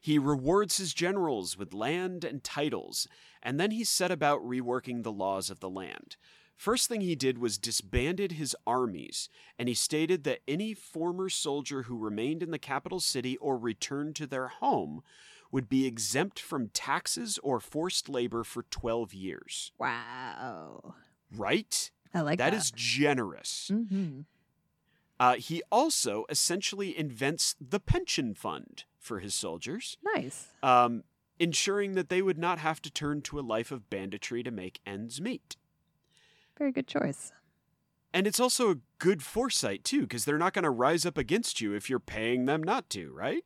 He 0.00 0.18
rewards 0.18 0.78
his 0.78 0.94
generals 0.94 1.56
with 1.56 1.74
land 1.74 2.24
and 2.24 2.42
titles, 2.42 3.08
and 3.42 3.58
then 3.58 3.70
he 3.70 3.84
set 3.84 4.10
about 4.10 4.40
reworking 4.40 5.02
the 5.02 5.12
laws 5.12 5.50
of 5.50 5.60
the 5.60 5.70
land. 5.70 6.16
First 6.56 6.88
thing 6.88 7.02
he 7.02 7.14
did 7.14 7.38
was 7.38 7.58
disbanded 7.58 8.32
his 8.32 8.56
armies, 8.66 9.28
and 9.58 9.68
he 9.68 9.74
stated 9.74 10.24
that 10.24 10.40
any 10.48 10.72
former 10.72 11.28
soldier 11.28 11.82
who 11.82 11.98
remained 11.98 12.42
in 12.42 12.50
the 12.50 12.58
capital 12.58 12.98
city 12.98 13.36
or 13.36 13.58
returned 13.58 14.16
to 14.16 14.26
their 14.26 14.48
home 14.48 15.02
would 15.52 15.68
be 15.68 15.86
exempt 15.86 16.40
from 16.40 16.68
taxes 16.68 17.38
or 17.42 17.60
forced 17.60 18.08
labor 18.08 18.42
for 18.42 18.62
12 18.64 19.12
years. 19.12 19.72
Wow. 19.78 20.94
Right? 21.34 21.90
I 22.14 22.22
like 22.22 22.38
that 22.38 22.52
that. 22.52 22.56
is 22.56 22.70
generous. 22.70 23.70
Mm-hmm. 23.72 24.20
Uh, 25.20 25.34
he 25.34 25.62
also 25.70 26.24
essentially 26.28 26.98
invents 26.98 27.54
the 27.60 27.80
pension 27.80 28.34
fund 28.34 28.84
for 29.06 29.20
his 29.20 29.34
soldiers, 29.34 29.96
Nice. 30.14 30.48
um, 30.62 31.04
ensuring 31.38 31.94
that 31.94 32.08
they 32.08 32.20
would 32.20 32.36
not 32.38 32.58
have 32.58 32.82
to 32.82 32.90
turn 32.90 33.22
to 33.22 33.38
a 33.38 33.40
life 33.40 33.70
of 33.70 33.88
banditry 33.88 34.42
to 34.42 34.50
make 34.50 34.80
ends 34.84 35.20
meet. 35.20 35.56
Very 36.58 36.72
good 36.72 36.88
choice. 36.88 37.32
And 38.12 38.26
it's 38.26 38.40
also 38.40 38.70
a 38.70 38.78
good 38.98 39.22
foresight, 39.22 39.84
too, 39.84 40.02
because 40.02 40.24
they're 40.24 40.38
not 40.38 40.54
going 40.54 40.64
to 40.64 40.70
rise 40.70 41.06
up 41.06 41.16
against 41.18 41.60
you 41.60 41.74
if 41.74 41.88
you're 41.88 41.98
paying 42.00 42.46
them 42.46 42.62
not 42.62 42.88
to, 42.90 43.12
right? 43.12 43.44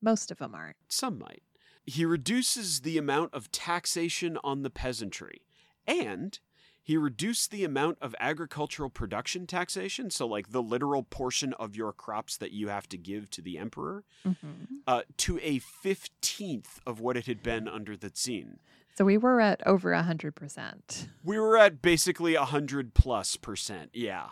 Most 0.00 0.30
of 0.30 0.38
them 0.38 0.54
aren't. 0.54 0.76
Some 0.88 1.18
might. 1.18 1.42
He 1.84 2.04
reduces 2.04 2.80
the 2.80 2.96
amount 2.98 3.34
of 3.34 3.52
taxation 3.52 4.38
on 4.42 4.62
the 4.62 4.70
peasantry, 4.70 5.42
and 5.86 6.38
he 6.82 6.96
reduced 6.96 7.50
the 7.50 7.64
amount 7.64 7.98
of 8.00 8.14
agricultural 8.18 8.90
production 8.90 9.46
taxation, 9.46 10.10
so 10.10 10.26
like 10.26 10.50
the 10.50 10.62
literal 10.62 11.02
portion 11.04 11.52
of 11.54 11.76
your 11.76 11.92
crops 11.92 12.36
that 12.38 12.50
you 12.52 12.68
have 12.68 12.88
to 12.88 12.98
give 12.98 13.30
to 13.30 13.40
the 13.42 13.56
emperor, 13.58 14.04
Mm-hmm. 14.26 14.50
uh, 14.86 15.02
to 15.18 15.38
a 15.42 15.58
fifteenth 15.60 16.80
of 16.86 17.00
what 17.00 17.16
it 17.16 17.26
had 17.26 17.42
been 17.42 17.68
under 17.68 17.96
the 17.96 18.10
Tsing. 18.10 18.58
So 18.94 19.04
we 19.04 19.16
were 19.16 19.40
at 19.40 19.66
over 19.66 19.92
a 19.92 20.02
hundred 20.02 20.34
percent. 20.34 21.08
We 21.24 21.38
were 21.38 21.56
at 21.56 21.80
basically 21.82 22.34
a 22.34 22.44
hundred 22.44 22.94
plus 22.94 23.36
percent, 23.36 23.90
yeah. 23.94 24.30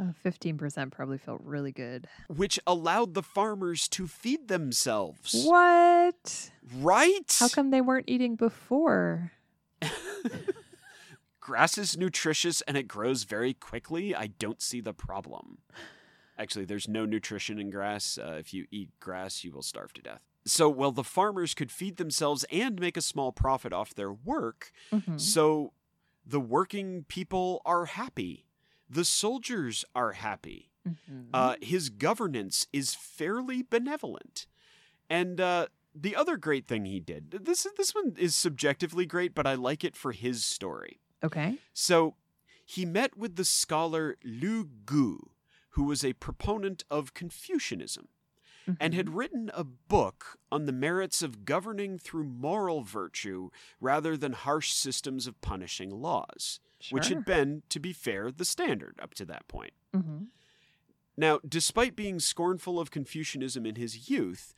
Uh, 0.00 0.06
Fifteen 0.20 0.58
percent 0.58 0.90
probably 0.90 1.18
felt 1.18 1.40
really 1.44 1.70
good. 1.70 2.08
Which 2.28 2.58
allowed 2.66 3.14
the 3.14 3.22
farmers 3.22 3.86
to 3.90 4.08
feed 4.08 4.48
themselves. 4.48 5.44
What? 5.46 6.50
Right? 6.78 7.36
How 7.38 7.48
come 7.48 7.70
they 7.70 7.80
weren't 7.80 8.08
eating 8.08 8.34
before? 8.34 9.30
Grass 11.44 11.76
is 11.76 11.94
nutritious 11.94 12.62
and 12.62 12.74
it 12.74 12.88
grows 12.88 13.24
very 13.24 13.52
quickly. 13.52 14.14
I 14.14 14.28
don't 14.28 14.62
see 14.62 14.80
the 14.80 14.94
problem. 14.94 15.58
Actually, 16.38 16.64
there's 16.64 16.88
no 16.88 17.04
nutrition 17.04 17.58
in 17.58 17.68
grass. 17.68 18.16
Uh, 18.18 18.36
if 18.40 18.54
you 18.54 18.64
eat 18.70 18.88
grass, 18.98 19.44
you 19.44 19.52
will 19.52 19.60
starve 19.62 19.92
to 19.92 20.00
death. 20.00 20.22
So, 20.46 20.70
while 20.70 20.90
the 20.90 21.04
farmers 21.04 21.52
could 21.52 21.70
feed 21.70 21.98
themselves 21.98 22.46
and 22.50 22.80
make 22.80 22.96
a 22.96 23.02
small 23.02 23.30
profit 23.30 23.74
off 23.74 23.94
their 23.94 24.10
work, 24.10 24.72
Mhm. 24.90 25.20
so 25.20 25.74
the 26.24 26.40
working 26.40 27.04
people 27.08 27.60
are 27.66 27.84
happy. 27.84 28.46
The 28.88 29.04
soldiers 29.04 29.84
are 29.94 30.12
happy. 30.12 30.70
Mhm. 30.88 31.28
Uh, 31.34 31.56
his 31.60 31.90
governance 31.90 32.66
is 32.72 32.94
fairly 32.94 33.62
benevolent. 33.62 34.46
And 35.10 35.38
uh, 35.42 35.66
the 35.94 36.16
other 36.16 36.38
great 36.38 36.66
thing 36.66 36.86
he 36.86 37.00
did, 37.00 37.30
this, 37.32 37.66
this 37.76 37.94
one 37.94 38.14
is 38.16 38.34
subjectively 38.34 39.04
great, 39.04 39.34
but 39.34 39.46
I 39.46 39.54
like 39.56 39.84
it 39.84 39.94
for 39.94 40.12
his 40.12 40.42
story. 40.42 41.00
Okay. 41.24 41.56
So 41.72 42.14
he 42.64 42.84
met 42.84 43.16
with 43.16 43.36
the 43.36 43.44
scholar 43.44 44.16
Lu 44.22 44.64
Gu, 44.86 45.30
who 45.70 45.84
was 45.84 46.04
a 46.04 46.12
proponent 46.14 46.84
of 46.90 47.14
Confucianism 47.14 48.08
and 48.80 48.94
Mhm. 48.94 48.96
had 48.96 49.14
written 49.14 49.50
a 49.52 49.64
book 49.64 50.38
on 50.50 50.64
the 50.64 50.72
merits 50.72 51.20
of 51.20 51.44
governing 51.44 51.98
through 51.98 52.24
moral 52.24 52.82
virtue 52.82 53.50
rather 53.80 54.16
than 54.16 54.32
harsh 54.32 54.72
systems 54.72 55.26
of 55.26 55.38
punishing 55.42 55.90
laws, 55.90 56.60
which 56.90 57.08
had 57.08 57.24
been, 57.26 57.62
to 57.68 57.78
be 57.78 57.92
fair, 57.92 58.30
the 58.30 58.44
standard 58.44 58.98
up 59.02 59.12
to 59.14 59.24
that 59.26 59.46
point. 59.48 59.74
Mhm. 59.92 60.28
Now, 61.16 61.40
despite 61.46 61.94
being 61.94 62.18
scornful 62.20 62.80
of 62.80 62.90
Confucianism 62.90 63.66
in 63.66 63.76
his 63.76 64.08
youth, 64.08 64.54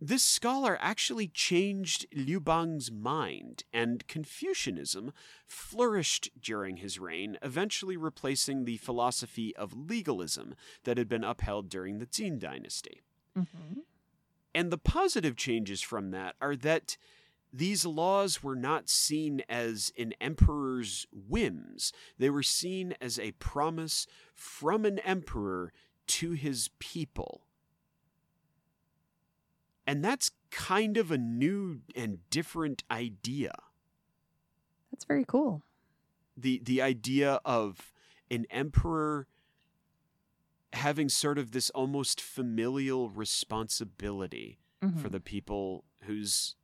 this 0.00 0.22
scholar 0.22 0.76
actually 0.80 1.28
changed 1.28 2.06
Liu 2.14 2.40
Bang's 2.40 2.92
mind, 2.92 3.64
and 3.72 4.06
Confucianism 4.06 5.12
flourished 5.46 6.30
during 6.40 6.78
his 6.78 6.98
reign, 6.98 7.38
eventually 7.42 7.96
replacing 7.96 8.64
the 8.64 8.76
philosophy 8.76 9.56
of 9.56 9.74
legalism 9.74 10.54
that 10.84 10.98
had 10.98 11.08
been 11.08 11.24
upheld 11.24 11.68
during 11.68 11.98
the 11.98 12.06
Qin 12.06 12.38
dynasty. 12.38 13.00
Mhm. 13.34 13.84
And 14.54 14.70
the 14.70 14.78
positive 14.78 15.36
changes 15.36 15.80
from 15.80 16.10
that 16.10 16.36
are 16.40 16.56
that 16.56 16.96
these 17.52 17.86
laws 17.86 18.42
were 18.42 18.56
not 18.56 18.90
seen 18.90 19.42
as 19.48 19.92
an 19.96 20.12
emperor's 20.20 21.06
whims. 21.10 21.92
They 22.18 22.28
were 22.28 22.42
seen 22.42 22.94
as 23.00 23.18
a 23.18 23.32
promise 23.32 24.06
from 24.34 24.84
an 24.84 24.98
emperor 24.98 25.72
to 26.08 26.32
his 26.32 26.68
people. 26.78 27.45
And 29.86 30.04
that's 30.04 30.30
kind 30.50 30.96
of 30.96 31.10
a 31.10 31.18
new 31.18 31.80
and 31.94 32.18
different 32.30 32.82
idea. 32.90 33.52
That's 34.90 35.04
very 35.04 35.24
cool. 35.24 35.62
The 36.36 36.60
the 36.64 36.82
idea 36.82 37.40
of 37.44 37.92
an 38.30 38.46
emperor 38.50 39.26
having 40.72 41.08
sort 41.08 41.38
of 41.38 41.52
this 41.52 41.70
almost 41.70 42.20
familial 42.20 43.08
responsibility 43.10 44.58
for 44.80 45.08
Mhm. 45.08 45.12
the 45.12 45.20
people 45.20 45.84
whose 46.02 46.54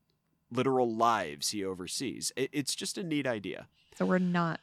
literal 0.51 0.95
lives 0.95 1.51
he 1.51 1.65
oversees. 1.65 2.31
It, 2.37 2.51
it's 2.53 2.75
just 2.75 2.99
a 2.99 3.03
neat 3.03 3.27
idea. 3.27 3.69
So 3.97 4.05
we're 4.05 4.19
not 4.19 4.61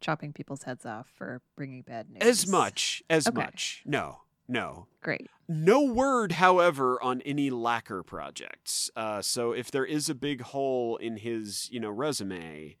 chopping 0.00 0.32
people's 0.32 0.64
heads 0.64 0.84
off 0.84 1.08
for 1.08 1.40
bringing 1.54 1.82
bad 1.82 2.10
news. 2.10 2.22
As 2.22 2.46
much, 2.48 3.02
as 3.08 3.28
Okay. 3.28 3.36
much. 3.36 3.82
No, 3.86 4.22
no. 4.50 4.86
Great. 5.00 5.28
No 5.48 5.82
word, 5.82 6.32
however, 6.32 7.02
on 7.02 7.22
any 7.22 7.50
lacquer 7.50 8.02
projects. 8.02 8.90
Uh, 8.94 9.22
so 9.22 9.52
if 9.52 9.70
there 9.70 9.84
is 9.84 10.08
a 10.10 10.14
big 10.14 10.42
hole 10.42 10.96
in 10.96 11.16
his, 11.16 11.68
you 11.72 11.80
know, 11.80 11.90
resume, 11.90 12.76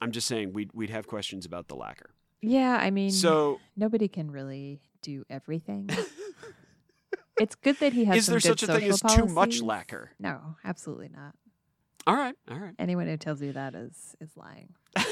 I'm 0.00 0.12
just 0.12 0.26
saying 0.26 0.52
we'd 0.52 0.70
we'd 0.74 0.90
have 0.90 1.06
questions 1.06 1.46
about 1.46 1.68
the 1.68 1.74
lacquer. 1.74 2.10
Yeah, 2.40 2.76
I 2.80 2.90
mean, 2.90 3.10
So 3.10 3.58
nobody 3.76 4.08
can 4.08 4.30
really 4.30 4.80
do 5.02 5.24
everything. 5.30 5.88
it's 7.40 7.54
good 7.56 7.78
that 7.80 7.92
he 7.92 8.04
has. 8.04 8.18
is 8.18 8.26
there 8.26 8.40
such 8.40 8.62
a 8.62 8.66
thing 8.66 8.88
as 8.90 9.00
too 9.00 9.26
much 9.26 9.60
lacquer? 9.60 10.12
No, 10.20 10.56
absolutely 10.64 11.08
not. 11.08 11.34
All 12.06 12.14
right, 12.16 12.34
all 12.50 12.58
right. 12.58 12.74
Anyone 12.78 13.06
who 13.06 13.16
tells 13.16 13.42
you 13.42 13.52
that 13.52 13.74
is 13.74 14.16
is 14.20 14.36
lying. 14.36 14.74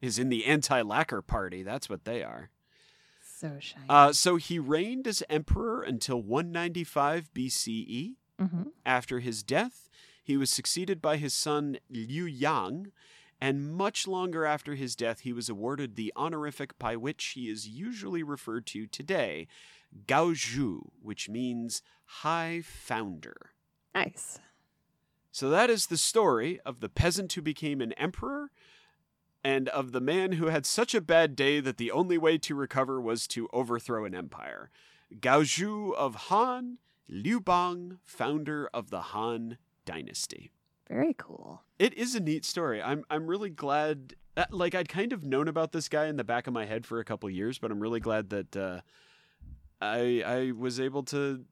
Is 0.00 0.16
in 0.16 0.28
the 0.28 0.44
anti-lacquer 0.44 1.22
party. 1.22 1.64
That's 1.64 1.90
what 1.90 2.04
they 2.04 2.22
are. 2.22 2.50
So 3.38 3.56
shiny. 3.60 3.84
Uh, 3.88 4.12
so 4.12 4.34
he 4.34 4.58
reigned 4.58 5.06
as 5.06 5.22
emperor 5.30 5.82
until 5.82 6.20
195 6.20 7.30
BCE. 7.32 8.16
hmm 8.36 8.62
After 8.84 9.20
his 9.20 9.44
death, 9.44 9.88
he 10.24 10.36
was 10.36 10.50
succeeded 10.50 11.00
by 11.00 11.18
his 11.18 11.34
son 11.34 11.78
Liu 11.88 12.24
Yang, 12.24 12.90
and 13.40 13.72
much 13.72 14.08
longer 14.08 14.44
after 14.44 14.74
his 14.74 14.96
death, 14.96 15.20
he 15.20 15.32
was 15.32 15.48
awarded 15.48 15.94
the 15.94 16.12
honorific 16.16 16.76
by 16.80 16.96
which 16.96 17.24
he 17.26 17.48
is 17.48 17.68
usually 17.68 18.24
referred 18.24 18.66
to 18.66 18.88
today, 18.88 19.46
Gaozu, 20.06 20.88
which 21.00 21.28
means 21.28 21.80
High 22.06 22.60
Founder. 22.64 23.52
Nice. 23.94 24.40
So 25.30 25.48
that 25.50 25.70
is 25.70 25.86
the 25.86 25.96
story 25.96 26.58
of 26.66 26.80
the 26.80 26.88
peasant 26.88 27.32
who 27.34 27.42
became 27.42 27.80
an 27.80 27.92
emperor 27.92 28.50
and 29.44 29.68
of 29.70 29.92
the 29.92 30.00
man 30.00 30.32
who 30.32 30.46
had 30.46 30.66
such 30.66 30.94
a 30.94 31.00
bad 31.00 31.36
day 31.36 31.60
that 31.60 31.76
the 31.76 31.90
only 31.90 32.18
way 32.18 32.38
to 32.38 32.54
recover 32.54 33.00
was 33.00 33.26
to 33.28 33.48
overthrow 33.52 34.04
an 34.04 34.14
empire. 34.14 34.70
Gaozu 35.20 35.94
of 35.94 36.14
Han, 36.14 36.78
Liu 37.08 37.40
Bang, 37.40 37.98
founder 38.04 38.68
of 38.74 38.90
the 38.90 39.00
Han 39.00 39.58
dynasty. 39.84 40.50
Very 40.88 41.14
cool. 41.14 41.62
It 41.78 41.94
is 41.94 42.14
a 42.14 42.20
neat 42.20 42.44
story. 42.44 42.82
I'm 42.82 43.04
I'm 43.10 43.26
really 43.26 43.50
glad 43.50 44.14
that, 44.34 44.52
like 44.52 44.74
I'd 44.74 44.88
kind 44.88 45.12
of 45.12 45.22
known 45.24 45.48
about 45.48 45.72
this 45.72 45.88
guy 45.88 46.06
in 46.06 46.16
the 46.16 46.24
back 46.24 46.46
of 46.46 46.52
my 46.52 46.64
head 46.64 46.86
for 46.86 46.98
a 46.98 47.04
couple 47.04 47.28
years, 47.28 47.58
but 47.58 47.70
I'm 47.70 47.80
really 47.80 48.00
glad 48.00 48.30
that 48.30 48.56
uh, 48.56 48.80
I 49.80 50.22
I 50.24 50.52
was 50.52 50.80
able 50.80 51.02
to 51.04 51.44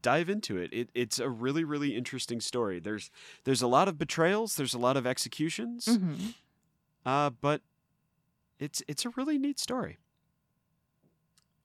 dive 0.00 0.28
into 0.28 0.56
it. 0.56 0.72
it. 0.72 0.90
It's 0.94 1.18
a 1.18 1.28
really 1.28 1.64
really 1.64 1.96
interesting 1.96 2.40
story. 2.40 2.78
There's 2.78 3.10
there's 3.44 3.62
a 3.62 3.66
lot 3.66 3.88
of 3.88 3.98
betrayals, 3.98 4.56
there's 4.56 4.74
a 4.74 4.78
lot 4.78 4.96
of 4.96 5.06
executions, 5.06 5.86
hmm 5.86 6.14
uh, 7.06 7.30
but 7.30 7.62
it's 8.58 8.82
it's 8.88 9.04
a 9.04 9.10
really 9.10 9.38
neat 9.38 9.58
story. 9.58 9.98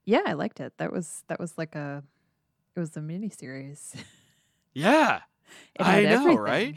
Yeah, 0.05 0.21
I 0.25 0.33
liked 0.33 0.59
it. 0.59 0.73
That 0.77 0.91
was 0.91 1.23
that 1.27 1.39
was 1.39 1.57
like 1.57 1.75
a 1.75 2.03
it 2.75 2.79
was 2.79 2.95
a 2.97 3.01
mini 3.01 3.29
series. 3.29 3.95
Yeah, 4.71 5.21
I 5.79 6.03
know, 6.03 6.19
everything. 6.21 6.37
right? 6.37 6.75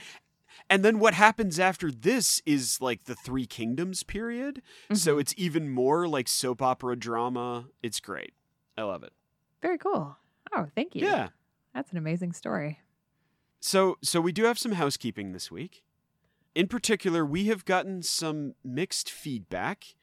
And 0.70 0.83
then 0.83 0.98
what 0.98 1.12
happens 1.12 1.61
after 1.61 1.90
this 1.92 2.40
is 2.46 2.81
like 2.81 3.05
the 3.05 3.14
Three 3.14 3.44
Kingdoms 3.46 4.03
period. 4.03 4.62
So 4.94 5.16
Mhm. 5.16 5.20
it's 5.20 5.35
even 5.37 5.68
more 5.70 6.09
like 6.09 6.27
soap 6.27 6.62
opera 6.62 6.96
drama. 6.96 7.68
It's 7.83 8.01
great. 8.01 8.33
I 8.79 8.83
love 8.83 9.03
it. 9.05 9.12
very 9.61 9.77
cool. 9.79 10.16
Oh, 10.57 10.68
thank 10.75 10.94
you. 10.96 11.05
Yeah. 11.07 11.29
That's 11.75 11.92
an 11.92 11.98
amazing 11.98 12.33
story. 12.33 12.81
So 13.61 13.98
so 14.03 14.20
we 14.22 14.33
do 14.33 14.44
have 14.44 14.59
some 14.59 14.72
housekeeping 14.72 15.33
this 15.33 15.51
week. 15.51 15.85
In 16.55 16.69
particular, 16.69 17.25
we 17.25 17.47
have 17.47 17.65
gotten 17.65 18.03
some 18.03 18.55
mixed 18.62 19.11
feedback 19.11 19.95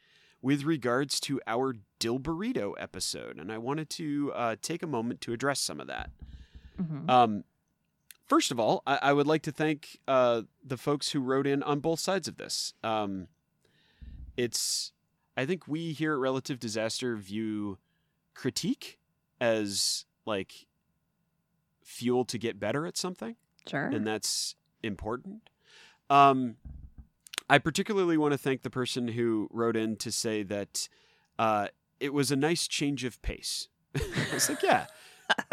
with 0.41 0.63
regards 0.63 1.19
to 1.21 1.39
our 1.45 1.75
dill 1.99 2.19
burrito 2.19 2.73
episode, 2.79 3.37
and 3.37 3.51
I 3.51 3.57
wanted 3.57 3.89
to 3.91 4.31
uh, 4.33 4.55
take 4.61 4.81
a 4.81 4.87
moment 4.87 5.21
to 5.21 5.33
address 5.33 5.59
some 5.59 5.79
of 5.79 5.87
that. 5.87 6.09
hmm 6.77 7.09
Um, 7.09 7.43
first 8.25 8.51
of 8.51 8.59
all, 8.59 8.81
I, 8.87 8.99
I 9.01 9.13
would 9.13 9.27
like 9.27 9.43
to 9.43 9.51
thank 9.51 9.99
uh, 10.07 10.43
the 10.63 10.77
folks 10.77 11.11
who 11.11 11.19
wrote 11.19 11.45
in 11.45 11.61
on 11.63 11.81
both 11.81 11.99
sides 11.99 12.27
of 12.27 12.37
this. 12.37 12.73
Um, 12.83 13.27
it's, 14.37 14.93
I 15.37 15.45
think 15.45 15.67
we 15.67 15.91
here 15.91 16.13
at 16.13 16.19
Relative 16.19 16.59
Disaster 16.59 17.15
view 17.17 17.77
critique 18.33 18.97
as 19.41 20.05
like 20.25 20.67
fuel 21.83 22.23
to 22.25 22.37
get 22.37 22.59
better 22.59 22.85
at 22.87 22.95
something, 22.97 23.35
Sure. 23.67 23.85
and 23.87 24.07
that's 24.07 24.55
important. 24.83 25.49
Um, 26.09 26.55
I 27.49 27.57
particularly 27.57 28.17
want 28.17 28.33
to 28.33 28.37
thank 28.37 28.61
the 28.63 28.69
person 28.69 29.09
who 29.09 29.47
wrote 29.51 29.75
in 29.75 29.95
to 29.97 30.11
say 30.11 30.43
that 30.43 30.87
uh, 31.37 31.67
it 31.99 32.13
was 32.13 32.31
a 32.31 32.35
nice 32.35 32.67
change 32.67 33.03
of 33.03 33.21
pace. 33.21 33.67
I 33.95 34.33
was 34.33 34.49
like, 34.49 34.61
yeah, 34.61 34.85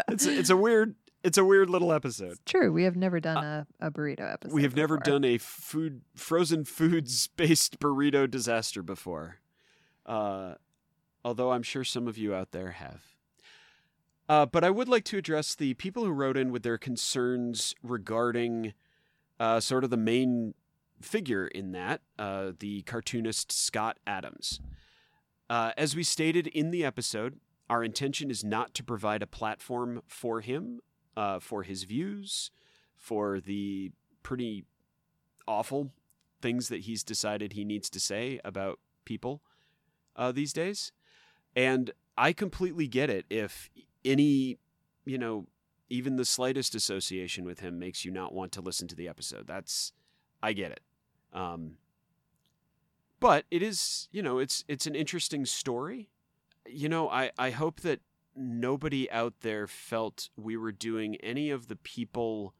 it's 0.07 0.25
a, 0.25 0.37
it's 0.37 0.49
a 0.49 0.57
weird 0.57 0.95
it's 1.23 1.37
a 1.37 1.43
weird 1.43 1.69
little 1.69 1.91
episode. 1.91 2.33
It's 2.33 2.41
true. 2.45 2.71
We 2.71 2.83
have 2.83 2.95
never 2.95 3.19
done 3.19 3.43
a, 3.43 3.67
a 3.79 3.91
burrito 3.91 4.31
episode. 4.31 4.53
Uh, 4.53 4.55
We 4.55 4.63
have 4.63 4.75
never 4.75 4.97
done 4.97 5.25
a 5.25 5.37
food 5.39 6.01
frozen 6.15 6.63
foods 6.63 7.27
based 7.27 7.79
burrito 7.81 8.29
disaster 8.29 8.83
before. 8.83 9.37
Uh, 10.05 10.53
although 11.25 11.51
I'm 11.51 11.63
sure 11.63 11.83
some 11.83 12.07
of 12.07 12.17
you 12.17 12.33
out 12.33 12.51
there 12.51 12.71
have. 12.71 13.01
Uh, 14.29 14.45
but 14.45 14.63
I 14.63 14.69
would 14.69 14.87
like 14.87 15.03
to 15.05 15.17
address 15.17 15.55
the 15.55 15.73
people 15.73 16.05
who 16.05 16.11
wrote 16.11 16.37
in 16.37 16.51
with 16.51 16.63
their 16.63 16.77
concerns 16.77 17.73
regarding 17.81 18.73
uh, 19.39 19.59
sort 19.59 19.83
of 19.83 19.89
the 19.89 19.97
main 19.97 20.53
figure 21.01 21.47
in 21.47 21.71
that, 21.71 22.01
uh, 22.17 22.51
the 22.59 22.81
cartoonist 22.83 23.51
Scott 23.51 23.97
Adams. 24.07 24.59
Uh, 25.49 25.71
as 25.77 25.95
we 25.95 26.03
stated 26.03 26.47
in 26.47 26.71
the 26.71 26.83
episode, 26.83 27.39
our 27.69 27.83
intention 27.83 28.31
is 28.31 28.43
not 28.43 28.73
to 28.73 28.83
provide 28.83 29.21
a 29.21 29.27
platform 29.27 30.01
for 30.07 30.41
him, 30.41 30.79
uh, 31.15 31.39
for 31.39 31.63
his 31.63 31.83
views, 31.83 32.51
for 32.95 33.39
the 33.39 33.91
pretty 34.23 34.65
awful 35.47 35.91
things 36.41 36.67
that 36.69 36.81
he's 36.81 37.03
decided 37.03 37.53
he 37.53 37.63
needs 37.63 37.89
to 37.89 37.99
say 37.99 38.39
about 38.43 38.79
people 39.05 39.41
uh, 40.15 40.31
these 40.31 40.53
days. 40.53 40.91
And 41.55 41.91
I 42.17 42.33
completely 42.33 42.87
get 42.87 43.09
it 43.09 43.25
if 43.29 43.69
any, 44.03 44.57
you 45.05 45.17
know, 45.17 45.47
even 45.89 46.15
the 46.15 46.25
slightest 46.25 46.75
association 46.75 47.45
with 47.45 47.59
him 47.59 47.79
makes 47.79 48.03
you 48.03 48.11
not 48.11 48.33
want 48.33 48.51
to 48.53 48.61
listen 48.61 48.87
to 48.89 48.95
the 48.95 49.07
episode. 49.07 49.47
That's, 49.47 49.93
I 50.41 50.53
get 50.53 50.71
it. 50.71 50.81
Um, 51.33 51.77
but 53.19 53.45
it 53.49 53.61
is, 53.61 54.07
you 54.11 54.21
know, 54.21 54.39
it's 54.39 54.63
it's 54.67 54.85
an 54.85 54.95
interesting 54.95 55.45
story. 55.45 56.09
You 56.67 56.89
know, 56.89 57.09
I 57.09 57.31
I 57.37 57.49
hope 57.49 57.81
that 57.81 58.01
nobody 58.35 59.09
out 59.09 59.41
there 59.41 59.67
felt 59.67 60.29
we 60.37 60.55
were 60.55 60.71
doing 60.71 61.15
any 61.17 61.49
of 61.49 61.67
the 61.67 61.75
people 61.75 62.53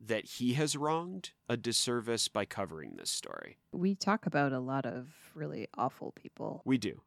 that 0.00 0.24
he 0.24 0.52
has 0.54 0.76
wronged 0.76 1.30
a 1.48 1.56
disservice 1.56 2.28
by 2.28 2.44
covering 2.44 2.94
this 2.96 3.10
story. 3.10 3.58
We 3.72 3.94
talk 3.94 4.26
about 4.26 4.52
a 4.52 4.60
lot 4.60 4.86
of 4.86 5.08
really 5.34 5.68
awful 5.76 6.12
people. 6.12 6.62
We 6.64 6.78
do. 6.78 7.00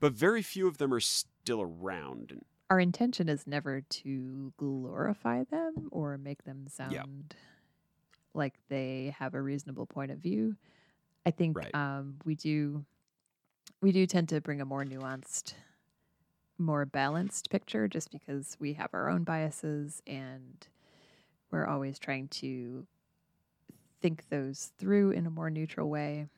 But 0.00 0.12
very 0.12 0.42
few 0.42 0.66
of 0.66 0.78
them 0.78 0.92
are 0.92 1.00
still 1.00 1.62
around. 1.62 2.42
Our 2.70 2.80
intention 2.80 3.28
is 3.28 3.46
never 3.46 3.82
to 3.82 4.52
glorify 4.56 5.44
them 5.44 5.88
or 5.90 6.16
make 6.18 6.44
them 6.44 6.66
sound 6.68 7.34
like 8.32 8.54
they 8.68 9.14
have 9.18 9.34
a 9.34 9.42
reasonable 9.42 9.86
point 9.86 10.10
of 10.10 10.18
view. 10.18 10.56
I 11.26 11.30
think 11.30 11.56
Right. 11.58 11.74
um, 11.74 12.16
we 12.24 12.34
do 12.34 12.84
we 13.80 13.92
do 13.92 14.06
tend 14.06 14.28
to 14.30 14.40
bring 14.40 14.60
a 14.60 14.64
more 14.64 14.84
nuanced, 14.84 15.54
more 16.58 16.86
balanced 16.86 17.50
picture 17.50 17.86
just 17.86 18.10
because 18.10 18.56
we 18.58 18.72
have 18.74 18.90
our 18.94 19.10
own 19.10 19.24
biases 19.24 20.02
and 20.06 20.66
we're 21.50 21.66
always 21.66 21.98
trying 21.98 22.28
to 22.28 22.86
think 24.00 24.28
those 24.30 24.72
through 24.78 25.10
in 25.10 25.26
a 25.26 25.30
more 25.30 25.50
neutral 25.50 25.88
way 25.90 26.28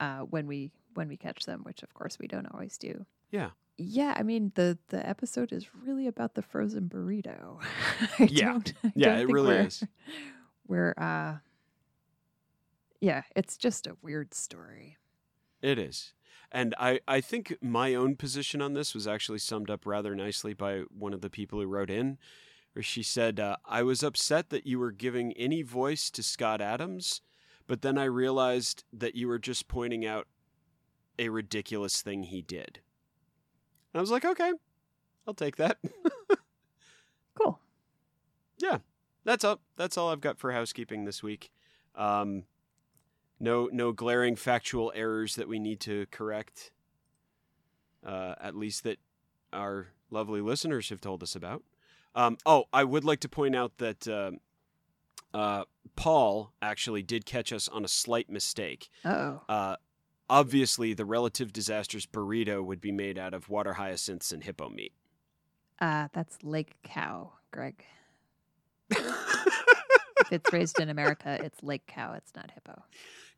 uh, 0.00 0.20
when 0.20 0.46
we 0.46 0.70
when 0.94 1.08
we 1.08 1.16
catch 1.16 1.44
them, 1.44 1.62
which 1.62 1.82
of 1.82 1.94
course 1.94 2.18
we 2.18 2.26
don't 2.26 2.46
always 2.52 2.76
do. 2.76 3.06
Yeah. 3.30 3.50
Yeah, 3.78 4.14
I 4.16 4.22
mean 4.22 4.52
the 4.54 4.78
the 4.88 5.06
episode 5.06 5.52
is 5.52 5.68
really 5.84 6.06
about 6.06 6.34
the 6.34 6.42
frozen 6.42 6.88
burrito. 6.88 7.60
I 8.18 8.24
Yeah. 8.30 8.52
don't- 8.52 8.72
Yeah, 8.94 9.16
don't 9.16 9.30
it 9.30 9.32
really 9.32 9.48
we're- 9.48 9.66
is. 9.66 9.82
We're 10.68 10.94
uh 10.98 11.36
yeah, 13.00 13.22
it's 13.36 13.56
just 13.56 13.86
a 13.86 13.96
weird 14.02 14.34
story. 14.34 14.96
It 15.62 15.78
is. 15.78 16.12
And 16.50 16.74
I, 16.78 17.00
I 17.06 17.20
think 17.20 17.56
my 17.60 17.94
own 17.94 18.16
position 18.16 18.62
on 18.62 18.72
this 18.72 18.94
was 18.94 19.06
actually 19.06 19.38
summed 19.38 19.68
up 19.70 19.84
rather 19.84 20.14
nicely 20.14 20.54
by 20.54 20.82
one 20.96 21.12
of 21.12 21.20
the 21.20 21.28
people 21.30 21.60
who 21.60 21.66
wrote 21.66 21.90
in, 21.90 22.18
where 22.72 22.82
she 22.82 23.02
said, 23.02 23.38
uh, 23.38 23.56
I 23.66 23.82
was 23.82 24.02
upset 24.02 24.50
that 24.50 24.66
you 24.66 24.78
were 24.78 24.92
giving 24.92 25.32
any 25.34 25.62
voice 25.62 26.10
to 26.12 26.22
Scott 26.22 26.60
Adams, 26.60 27.20
but 27.66 27.82
then 27.82 27.98
I 27.98 28.04
realized 28.04 28.84
that 28.92 29.14
you 29.14 29.28
were 29.28 29.38
just 29.40 29.68
pointing 29.68 30.06
out 30.06 30.26
a 31.18 31.28
ridiculous 31.28 32.00
thing 32.00 32.24
he 32.24 32.42
did. 32.42 32.80
And 33.96 34.00
I 34.00 34.02
was 34.02 34.10
like, 34.10 34.26
okay, 34.26 34.52
I'll 35.26 35.32
take 35.32 35.56
that. 35.56 35.78
Cool. 37.34 37.60
Yeah, 38.58 38.78
that's 39.24 39.44
up. 39.44 39.60
That's 39.76 39.98
all 39.98 40.10
I've 40.10 40.22
got 40.22 40.38
for 40.38 40.52
housekeeping 40.52 41.04
this 41.04 41.22
week. 41.22 41.50
Um, 41.94 42.44
no, 43.38 43.68
no 43.70 43.92
glaring 43.92 44.36
factual 44.36 44.90
errors 44.94 45.36
that 45.36 45.46
we 45.46 45.58
need 45.58 45.80
to 45.80 46.06
correct. 46.10 46.70
Uh, 48.02 48.36
at 48.40 48.56
least 48.56 48.84
that 48.84 48.98
our 49.52 49.88
lovely 50.10 50.40
listeners 50.40 50.88
have 50.88 51.02
told 51.02 51.22
us 51.22 51.36
about. 51.36 51.62
Um, 52.14 52.38
oh, 52.46 52.64
I 52.72 52.84
would 52.84 53.04
like 53.04 53.20
to 53.20 53.28
point 53.28 53.54
out 53.54 53.76
that 53.76 54.08
uh, 54.08 54.30
uh, 55.34 55.64
Paul 55.94 56.54
actually 56.62 57.02
did 57.02 57.26
catch 57.26 57.52
us 57.52 57.68
on 57.68 57.84
a 57.84 57.88
slight 57.88 58.30
mistake. 58.30 58.88
Oh. 59.04 59.42
Obviously, 60.28 60.92
the 60.92 61.04
relative 61.04 61.52
disasters 61.52 62.06
burrito 62.06 62.64
would 62.64 62.80
be 62.80 62.92
made 62.92 63.18
out 63.18 63.34
of 63.34 63.48
water 63.48 63.74
hyacinths 63.74 64.32
and 64.32 64.42
hippo 64.44 64.68
meat. 64.68 64.92
Uh 65.80 66.08
that's 66.12 66.42
lake 66.42 66.76
cow, 66.82 67.32
Greg. 67.50 67.84
If 70.26 70.32
it's 70.32 70.52
raised 70.52 70.80
in 70.80 70.88
America, 70.88 71.38
it's 71.42 71.62
lake 71.62 71.86
cow, 71.86 72.14
it's 72.14 72.34
not 72.34 72.50
hippo. 72.50 72.82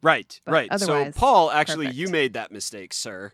Right, 0.00 0.40
But 0.44 0.52
right. 0.52 0.80
So, 0.80 1.10
Paul, 1.12 1.50
actually, 1.50 1.90
you 1.90 2.08
made 2.08 2.32
that 2.34 2.50
mistake, 2.50 2.94
sir. 2.94 3.32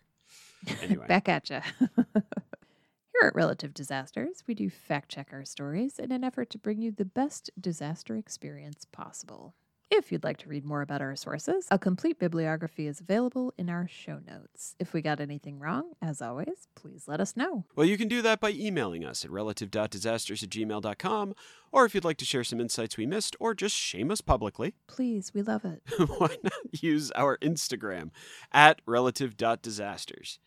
Anyway. 0.81 1.05
Back 1.07 1.29
at 1.29 1.49
you. 1.49 1.61
Here 2.13 3.27
at 3.29 3.35
Relative 3.35 3.73
Disasters, 3.73 4.43
we 4.45 4.55
do 4.55 4.69
fact 4.69 5.09
check 5.09 5.29
our 5.31 5.45
stories 5.45 5.99
in 5.99 6.11
an 6.11 6.23
effort 6.23 6.49
to 6.49 6.57
bring 6.57 6.81
you 6.81 6.91
the 6.91 7.05
best 7.05 7.49
disaster 7.59 8.17
experience 8.17 8.85
possible. 8.91 9.53
If 9.91 10.11
you'd 10.11 10.23
like 10.23 10.37
to 10.39 10.49
read 10.49 10.65
more 10.65 10.81
about 10.81 11.01
our 11.01 11.15
sources, 11.15 11.67
a 11.69 11.77
complete 11.77 12.17
bibliography 12.17 12.87
is 12.87 12.99
available 12.99 13.53
in 13.55 13.69
our 13.69 13.87
show 13.87 14.19
notes. 14.25 14.75
If 14.79 14.93
we 14.93 15.01
got 15.01 15.19
anything 15.19 15.59
wrong, 15.59 15.91
as 16.01 16.23
always, 16.23 16.67
please 16.75 17.07
let 17.07 17.21
us 17.21 17.37
know. 17.37 17.65
Well, 17.75 17.85
you 17.85 17.95
can 17.95 18.07
do 18.07 18.23
that 18.23 18.39
by 18.39 18.49
emailing 18.51 19.05
us 19.05 19.23
at 19.23 19.29
relative.disasters 19.31 20.41
at 20.41 20.49
gmail.com, 20.49 21.35
or 21.71 21.85
if 21.85 21.93
you'd 21.93 22.03
like 22.03 22.17
to 22.17 22.25
share 22.25 22.43
some 22.43 22.59
insights 22.59 22.97
we 22.97 23.05
missed, 23.05 23.35
or 23.39 23.53
just 23.53 23.75
shame 23.75 24.09
us 24.09 24.21
publicly, 24.21 24.73
Please, 24.87 25.31
we 25.35 25.43
love 25.43 25.63
it. 25.65 25.83
why 26.17 26.35
not 26.43 26.53
use 26.83 27.11
our 27.15 27.37
Instagram 27.37 28.09
at 28.51 28.81
relative.disasters. 28.87 30.39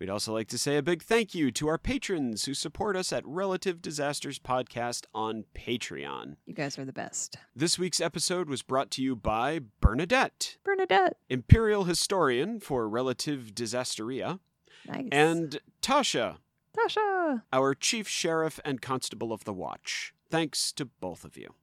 We'd 0.00 0.08
also 0.08 0.32
like 0.32 0.48
to 0.48 0.56
say 0.58 0.78
a 0.78 0.82
big 0.82 1.02
thank 1.02 1.34
you 1.34 1.50
to 1.52 1.68
our 1.68 1.76
patrons 1.76 2.46
who 2.46 2.54
support 2.54 2.96
us 2.96 3.12
at 3.12 3.22
Relative 3.26 3.82
Disasters 3.82 4.38
Podcast 4.38 5.04
on 5.14 5.44
Patreon. 5.54 6.36
You 6.46 6.54
guys 6.54 6.78
are 6.78 6.86
the 6.86 6.92
best. 6.92 7.36
This 7.54 7.78
week's 7.78 8.00
episode 8.00 8.48
was 8.48 8.62
brought 8.62 8.90
to 8.92 9.02
you 9.02 9.14
by 9.14 9.60
Bernadette, 9.82 10.56
Bernadette. 10.64 11.18
Imperial 11.28 11.84
Historian 11.84 12.60
for 12.60 12.88
Relative 12.88 13.50
Disasteria, 13.54 14.38
Nice. 14.86 15.08
and 15.12 15.60
Tasha, 15.82 16.38
Tasha. 16.74 17.42
our 17.52 17.74
Chief 17.74 18.08
Sheriff 18.08 18.58
and 18.64 18.80
Constable 18.80 19.34
of 19.34 19.44
the 19.44 19.52
Watch. 19.52 20.14
Thanks 20.30 20.72
to 20.72 20.86
both 20.86 21.26
of 21.26 21.36
you. 21.36 21.54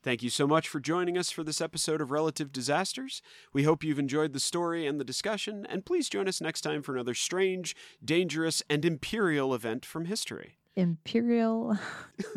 Thank 0.00 0.22
you 0.22 0.30
so 0.30 0.46
much 0.46 0.68
for 0.68 0.78
joining 0.78 1.18
us 1.18 1.32
for 1.32 1.42
this 1.42 1.60
episode 1.60 2.00
of 2.00 2.12
Relative 2.12 2.52
Disasters. 2.52 3.20
We 3.52 3.64
hope 3.64 3.82
you've 3.82 3.98
enjoyed 3.98 4.32
the 4.32 4.38
story 4.38 4.86
and 4.86 5.00
the 5.00 5.04
discussion, 5.04 5.66
and 5.68 5.84
please 5.84 6.08
join 6.08 6.28
us 6.28 6.40
next 6.40 6.60
time 6.60 6.82
for 6.82 6.94
another 6.94 7.14
strange, 7.14 7.74
dangerous, 8.04 8.62
and 8.70 8.84
imperial 8.84 9.52
event 9.52 9.84
from 9.84 10.04
history. 10.04 10.56
Imperial. 10.76 11.76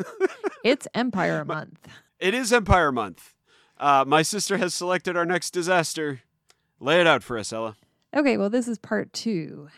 it's 0.64 0.88
Empire 0.92 1.44
Month. 1.44 1.86
It 2.18 2.34
is 2.34 2.52
Empire 2.52 2.90
Month. 2.90 3.32
Uh, 3.78 4.04
my 4.08 4.22
sister 4.22 4.56
has 4.56 4.74
selected 4.74 5.16
our 5.16 5.24
next 5.24 5.50
disaster. 5.50 6.22
Lay 6.80 7.00
it 7.00 7.06
out 7.06 7.22
for 7.22 7.38
us, 7.38 7.52
Ella. 7.52 7.76
Okay, 8.14 8.36
well, 8.36 8.50
this 8.50 8.66
is 8.66 8.78
part 8.78 9.12
two 9.12 9.68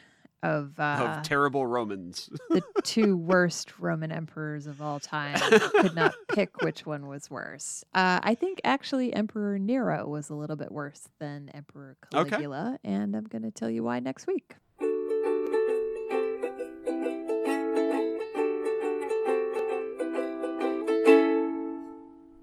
of, 0.45 0.79
uh, 0.79 1.17
of 1.17 1.23
terrible 1.23 1.67
Romans. 1.67 2.29
the 2.51 2.63
two 2.83 3.17
worst 3.17 3.79
Roman 3.79 4.13
emperors 4.13 4.67
of 4.67 4.83
all 4.83 5.01
time. 5.01 5.39
Could 5.81 5.95
not 5.95 6.15
pick 6.33 6.61
which 6.61 6.85
one 6.85 7.07
was 7.07 7.31
worse. 7.31 7.83
Uh, 7.95 8.21
I 8.23 8.35
think 8.35 8.61
actually 8.63 9.13
Emperor 9.13 9.59
Nero 9.59 10.07
was 10.07 10.29
a 10.29 10.35
little 10.35 10.57
bit 10.57 10.71
worse 10.71 11.09
than 11.19 11.49
Emperor 11.55 11.97
Okay. 12.15 12.29
Caligula, 12.29 12.79
and 12.85 13.17
I'm 13.17 13.25
going 13.25 13.43
to 13.43 13.51
tell 13.51 13.71
you 13.71 13.83
why 13.83 14.01
next 14.01 14.27
week. 14.27 14.57